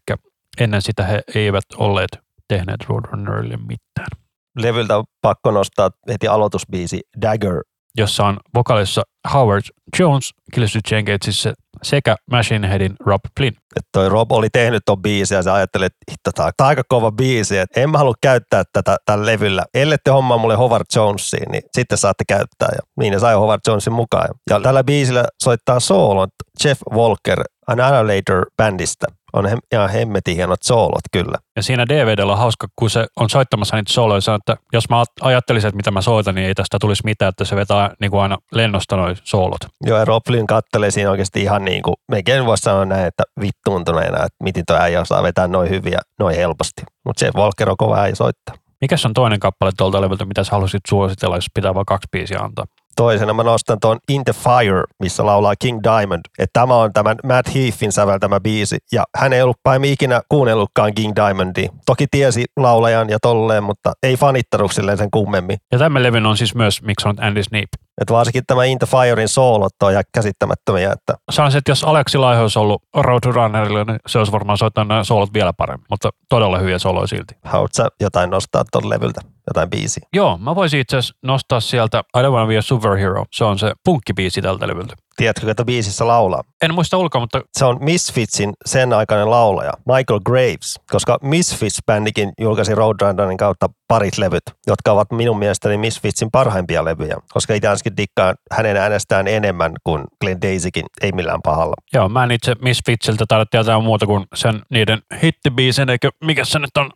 [0.61, 2.18] ennen sitä he eivät olleet
[2.49, 4.09] tehneet Roadrunnerille mitään.
[4.57, 7.61] Levyltä on pakko nostaa heti aloitusbiisi Dagger.
[7.97, 9.62] Jossa on vokaalissa Howard
[9.99, 13.57] Jones, Killswitch Engageissa sekä Machine Headin Rob Flynn.
[13.76, 16.82] Että toi Rob oli tehnyt ton biisin ja se ajatteli, että hitto, tää on aika
[16.88, 19.64] kova biisi, että en mä halua käyttää tätä tällä levyllä.
[19.74, 22.68] Ellette hommaa mulle Howard Jonesiin, niin sitten saatte käyttää.
[22.72, 24.28] Ja niin ne sai Howard Jonesin mukaan.
[24.51, 26.28] Ja tällä biisillä soittaa soolon
[26.64, 29.07] Jeff Walker Annihilator-bändistä.
[29.32, 31.38] On hem, ihan hemmetin hienot soolot kyllä.
[31.56, 35.02] Ja siinä DVDllä on hauska, kun se on soittamassa niitä soloja, sanoo, että jos mä
[35.20, 38.22] ajattelisin, että mitä mä soitan, niin ei tästä tulisi mitään, että se vetää niin kuin
[38.22, 39.60] aina lennosta noin soolot.
[39.86, 43.22] Joo, ja Rob Flynn kattelee siinä oikeasti ihan niin kuin, melkein voisi sanoa näin, että
[43.40, 46.82] vittuuntuneena, että miten toi äijä osaa vetää noin hyviä, noin helposti.
[47.04, 48.54] Mutta Jeff Walker on kova äijä soittaa.
[48.80, 52.38] Mikäs on toinen kappale tuolta levyltä, mitä sä haluaisit suositella, jos pitää vain kaksi biisiä
[52.38, 52.64] antaa?
[52.97, 56.20] Toisena mä nostan tuon In the Fire, missä laulaa King Diamond.
[56.38, 58.78] Että tämä on tämän Matt Heafin säveltämä biisi.
[58.93, 61.70] Ja hän ei ollut päin ikinä kuunnellutkaan King Diamondia.
[61.86, 65.59] Toki tiesi laulajan ja tolleen, mutta ei fanittanut silleen sen kummemmin.
[65.72, 67.68] Ja tämän levyn on siis myös miksannut Andy Sneap.
[68.01, 72.18] Että varsinkin tämä In the Firein soolot on ihan käsittämättömiä, että Sanoisin, että jos Aleksi
[72.18, 76.59] Laiho olisi ollut Roadrunnerilla, niin se olisi varmaan soittanut nämä soolot vielä paremmin, mutta todella
[76.59, 77.34] hyviä soloja silti.
[77.45, 79.20] haluat sä jotain nostaa tuon levyltä,
[79.51, 80.05] jotain biisiä.
[80.12, 83.24] Joo, mä voisin itse asiassa nostaa sieltä I Don't Wanna Be a Superhero.
[83.32, 84.94] Se on se punkkibiisi tältä levyltä.
[85.16, 86.42] Tiedätkö, ketä biisissä laulaa?
[86.62, 92.74] En muista ulkoa, mutta Se on Misfitsin sen aikainen laulaja, Michael Graves, koska Misfits-bändikin julkaisi
[92.74, 98.34] Roadrunnerin kautta parit levyt, jotka ovat minun mielestäni Misfitsin parhaimpia levyjä, koska itse ainakin dikkaan
[98.53, 101.74] hänen äänestään enemmän kuin Glenn Daisykin, ei millään pahalla.
[101.92, 106.59] joo, mä en itse Misfitsiltä taida tietää muuta kuin sen niiden hittibiisin, eikö mikä se
[106.59, 106.90] nyt on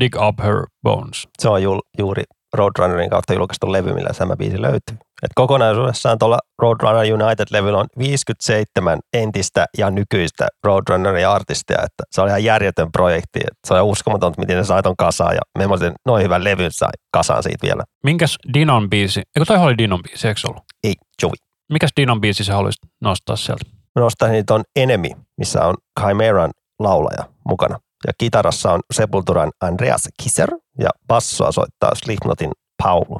[0.00, 1.28] Dig Up Her Bones.
[1.38, 2.22] Se on ju- juuri
[2.54, 4.96] Roadrunnerin kautta julkaistu levy, millä tämä biisi löytyy.
[5.22, 12.28] Et kokonaisuudessaan tuolla Roadrunner United-levyllä on 57 entistä ja nykyistä Roadrunnerin artistia, että se on
[12.28, 13.38] ihan järjetön projekti.
[13.38, 16.72] Et se on ihan uskomatonta, miten ne sai ton kasaan ja millaisen noin hyvän levyn
[16.72, 17.82] sai kasaan siitä vielä.
[18.04, 20.62] Minkäs Dinon biisi, eikö toi oli Dinon biisi, eikö ollut?
[20.84, 21.34] Ei, Jovi.
[21.72, 23.64] Mikäs Dinon biisi sä haluaisit nostaa sieltä?
[23.96, 25.08] Nostaisin niitä on Enemy,
[25.38, 27.78] missä on Chimeran laulaja mukana.
[28.06, 32.50] Ja kitarassa on Sepulturan Andreas Kisser ja bassoa soittaa Slipknotin
[32.82, 33.18] Paul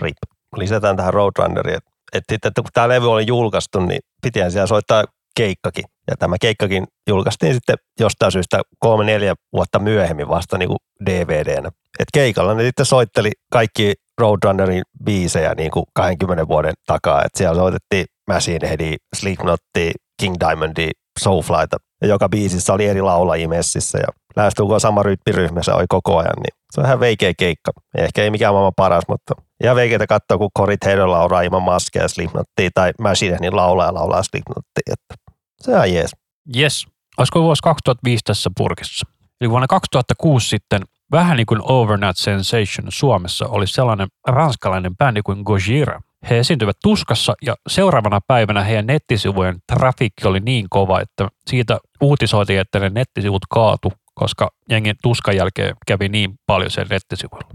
[0.00, 0.16] Rip.
[0.56, 5.04] Lisätään tähän Roadrunneriin, että et sitten kun tämä levy oli julkaistu, niin pitihän siellä soittaa
[5.36, 5.84] keikkakin.
[6.10, 11.70] Ja tämä keikkakin julkaistiin sitten jostain syystä kolme neljä vuotta myöhemmin vasta niin kuin DVDnä.
[11.98, 17.22] Et keikalla ne sitten soitteli kaikki Roadrunnerin biisejä niin kuin 20 vuoden takaa.
[17.24, 21.76] Et siellä soitettiin Machine Headia, Slipknotia, King Diamondia, Soulflyta.
[22.02, 24.06] Ja joka biisissä oli eri laulajia messissä ja
[24.36, 26.34] lähestulkoon sama rytmiryhmä se oli koko ajan.
[26.36, 27.72] Niin se on ihan veikeä keikka.
[27.96, 32.08] Ehkä ei mikään maailman paras, mutta ihan veikeitä katsoa, kun Cory Taylor lauraa ilman maskeja
[32.08, 34.92] Slipknottia tai Machine Headin laulaa laulaa Slipknottia.
[34.92, 35.14] Että
[35.60, 36.10] se on jees.
[36.56, 36.86] Yes.
[37.18, 39.06] Olisiko vuosi 2005 tässä purkissa?
[39.40, 45.42] Eli vuonna 2006 sitten vähän niin kuin Overnight Sensation Suomessa oli sellainen ranskalainen bändi kuin
[45.44, 46.00] Gojira.
[46.30, 52.60] He esiintyvät tuskassa ja seuraavana päivänä heidän nettisivujen trafikki oli niin kova, että siitä uutisoitiin,
[52.60, 57.48] että ne nettisivut kaatu, koska jengin tuskan jälkeen kävi niin paljon sen nettisivuilla.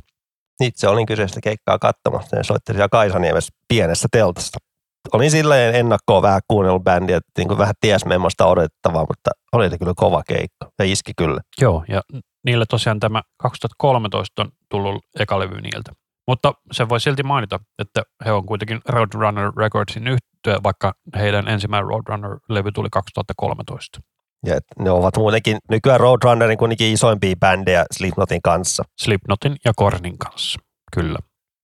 [0.63, 2.35] Itse olin kyseistä keikkaa katsomassa.
[2.37, 4.57] Ne soitti siellä Kaisaniemessä pienessä teltassa.
[5.13, 9.69] Olin silleen ennakkoon vähän kuunnellut bändiä, että niin kuin vähän ties millaista odotettavaa, mutta oli
[9.69, 11.41] se kyllä kova keikka ja iski kyllä.
[11.61, 12.01] Joo, ja
[12.45, 15.91] niille tosiaan tämä 2013 on tullut eka levy niiltä.
[16.29, 21.87] Mutta se voi silti mainita, että he on kuitenkin Roadrunner Recordsin yhtyö, vaikka heidän ensimmäinen
[21.87, 23.99] Roadrunner-levy tuli 2013.
[24.45, 28.83] Ja ne ovat muutenkin nykyään Roadrunnerin kuitenkin isoimpia bändejä Slipknotin kanssa.
[28.99, 30.59] Slipknotin ja Kornin kanssa,
[30.95, 31.19] kyllä.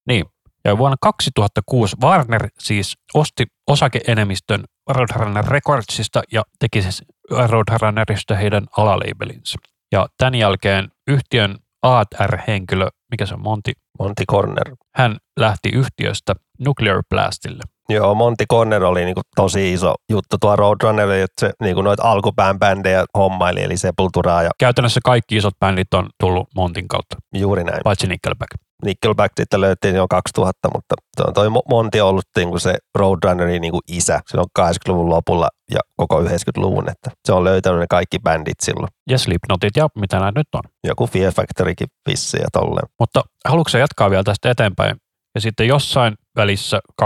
[0.08, 0.26] Niin,
[0.66, 7.04] ja vuonna 2006 Warner siis osti osakeenemmistön Roadrunner Recordsista ja teki siis
[7.50, 9.58] Roadrunnerista heidän alaleibelinsä.
[9.92, 14.76] Ja tämän jälkeen yhtiön AR-henkilö, mikä se on Monty, Monty Corner.
[14.96, 16.34] hän lähti yhtiöstä
[16.66, 17.64] Nuclear Blastille.
[17.90, 22.60] Joo, Monty Corner oli niinku tosi iso juttu tuo Roadrunnerille, että se niinku noita alkupään
[22.60, 27.82] bändejä hommaili, eli Sepulturaa ja Käytännössä kaikki isot bändit on tullut Montin kautta, juuri näin.
[27.84, 28.50] paitsi Nickelback.
[28.84, 33.80] Nickelback sitten löytiin jo 2000, mutta toi, toi Monty on ollut niinku se Roadrunnerin niinku
[33.88, 38.88] isä silloin 80-luvun lopulla ja koko 90-luvun, että se on löytänyt ne kaikki bändit silloin.
[39.10, 40.62] Ja Slipknotit ja mitä näitä nyt on.
[40.88, 42.88] Joku Fear Factorykin vissiin ja tolleen.
[43.00, 44.96] Mutta haluatko jatkaa vielä tästä eteenpäin?
[45.36, 47.06] Ja sitten jossain välissä 2007-2010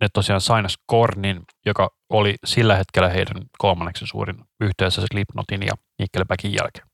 [0.00, 6.52] ne tosiaan sainas Kornin, joka oli sillä hetkellä heidän kolmanneksi suurin yhteensä Slipknotin ja Nickelbackin
[6.52, 6.91] jälkeen.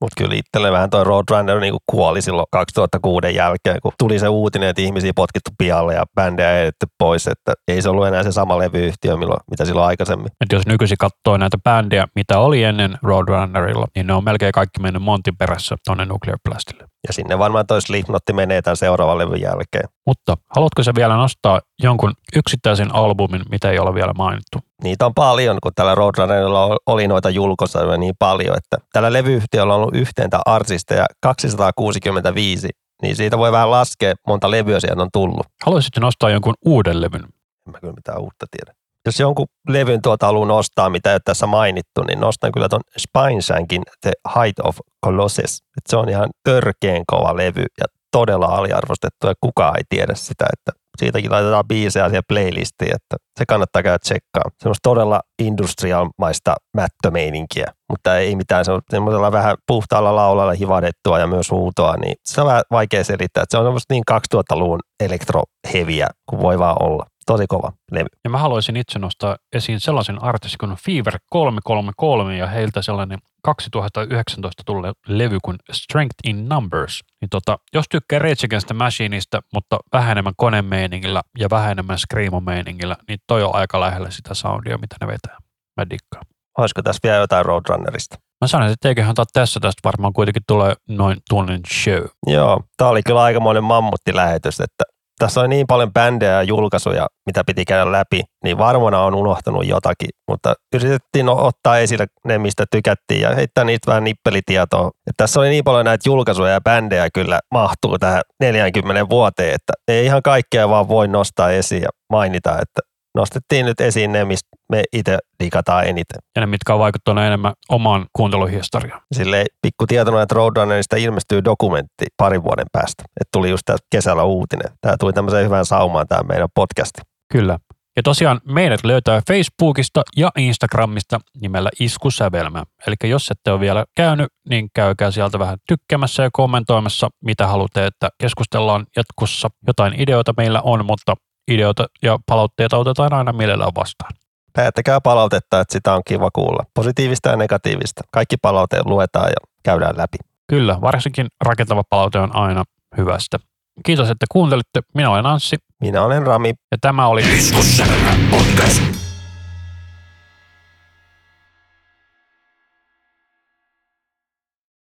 [0.00, 4.68] Mutta kyllä itselle vähän toi Roadrunner niinku kuoli silloin 2006 jälkeen, kun tuli se uutinen,
[4.68, 8.58] että ihmisiä potkittu pihalle ja bändejä heitetty pois, että ei se ollut enää se sama
[8.58, 10.26] levyyhtiö, milloin, mitä silloin aikaisemmin.
[10.26, 14.80] Et jos nykyisin katsoo näitä bändejä, mitä oli ennen Roadrunnerilla, niin ne on melkein kaikki
[14.80, 16.93] mennyt Montin perässä tuonne Nuclear Blastille.
[17.06, 19.88] Ja sinne varmaan toi Slipknotti menee tämän seuraavan levyn jälkeen.
[20.06, 24.58] Mutta haluatko sä vielä nostaa jonkun yksittäisen albumin, mitä ei ole vielä mainittu?
[24.82, 29.80] Niitä on paljon, kun tällä Roadrunnerilla oli noita julkoisuja niin paljon, että tällä levyyhtiöllä on
[29.80, 32.68] ollut yhteentä artisteja 265,
[33.02, 35.46] niin siitä voi vähän laskea, monta levyä sieltä on tullut.
[35.64, 37.24] Haluaisitko nostaa jonkun uuden levyn?
[37.66, 38.83] En mä kyllä mitään uutta tiedä.
[39.06, 42.80] Jos jonkun levyn tuota haluaa nostaa, mitä ei ole tässä mainittu, niin nostan kyllä ton
[42.98, 45.58] Spineshankin The Height of Colossus.
[45.76, 50.46] Et se on ihan törkeen kova levy ja todella aliarvostettu ja kukaan ei tiedä sitä,
[50.52, 54.42] että siitäkin laitetaan biisejä siihen playlistiin, että se kannattaa käydä tsekkaa.
[54.58, 61.96] Semmoista todella industrialmaista mättömeininkiä, mutta ei mitään semmoisella vähän puhtaalla laulalla hivadettua ja myös huutoa,
[61.96, 66.58] niin se on vähän vaikea selittää, että se on semmoista niin 2000-luvun elektroheviä kuin voi
[66.58, 67.06] vaan olla.
[67.26, 68.06] Tosi kova levy.
[68.24, 74.62] Ja mä haluaisin itse nostaa esiin sellaisen artistin kuin Fever 333 ja heiltä sellainen 2019
[74.66, 77.00] tullut levy kuin Strength in Numbers.
[77.20, 81.98] Niin tota, jos tykkää Rage Against the Machineista, mutta vähän enemmän konemeiningillä ja vähän enemmän
[81.98, 85.38] screamo-meiningillä, niin toi on aika lähellä sitä soundia, mitä ne vetää.
[85.76, 86.26] Mä dikkaan.
[86.58, 88.16] Olisiko tässä vielä jotain Roadrunnerista?
[88.40, 92.04] Mä sanoisin, että eiköhän ottaa tässä tästä varmaan kuitenkin tulee noin tunnin show.
[92.26, 94.83] Joo, tämä oli kyllä aikamoinen mammuttilähetys, että
[95.18, 99.66] tässä oli niin paljon bändejä ja julkaisuja, mitä piti käydä läpi, niin varmana on unohtunut
[99.66, 104.90] jotakin, mutta yritettiin ottaa esille ne, mistä tykättiin ja heittää niitä vähän nippelitietoa.
[105.06, 109.72] Et tässä oli niin paljon näitä julkaisuja ja bändejä kyllä mahtuu tähän 40 vuoteen, että
[109.88, 114.48] ei ihan kaikkea vaan voi nostaa esiin ja mainita, että nostettiin nyt esiin ne, mistä
[114.72, 116.18] me itse digataan eniten.
[116.36, 119.00] Ja ne, mitkä on vaikuttanut enemmän omaan kuunteluhistoriaan.
[119.12, 123.02] Silleen pikku tietona, että Roadrunnerista ilmestyy dokumentti parin vuoden päästä.
[123.06, 124.70] Että tuli just tässä kesällä uutinen.
[124.80, 127.00] Tämä tuli tämmöiseen hyvään saumaan tämä meidän podcasti.
[127.32, 127.58] Kyllä.
[127.96, 132.62] Ja tosiaan meidät löytää Facebookista ja Instagramista nimellä Iskusävelmä.
[132.86, 137.86] Eli jos ette ole vielä käynyt, niin käykää sieltä vähän tykkämässä ja kommentoimassa, mitä haluatte,
[137.86, 139.48] että keskustellaan jatkossa.
[139.66, 141.14] Jotain ideoita meillä on, mutta
[141.48, 144.10] ideoita ja palautteita otetaan aina mielellään vastaan.
[144.52, 146.64] Päättäkää palautetta, että sitä on kiva kuulla.
[146.74, 148.02] Positiivista ja negatiivista.
[148.10, 150.18] Kaikki palaute luetaan ja käydään läpi.
[150.46, 152.64] Kyllä, varsinkin rakentava palaute on aina
[152.96, 153.38] hyvästä.
[153.84, 154.80] Kiitos, että kuuntelitte.
[154.94, 156.48] Minä olen Anssi Minä olen Rami.
[156.48, 159.03] ja tämä oli Iskussävelmä podcast.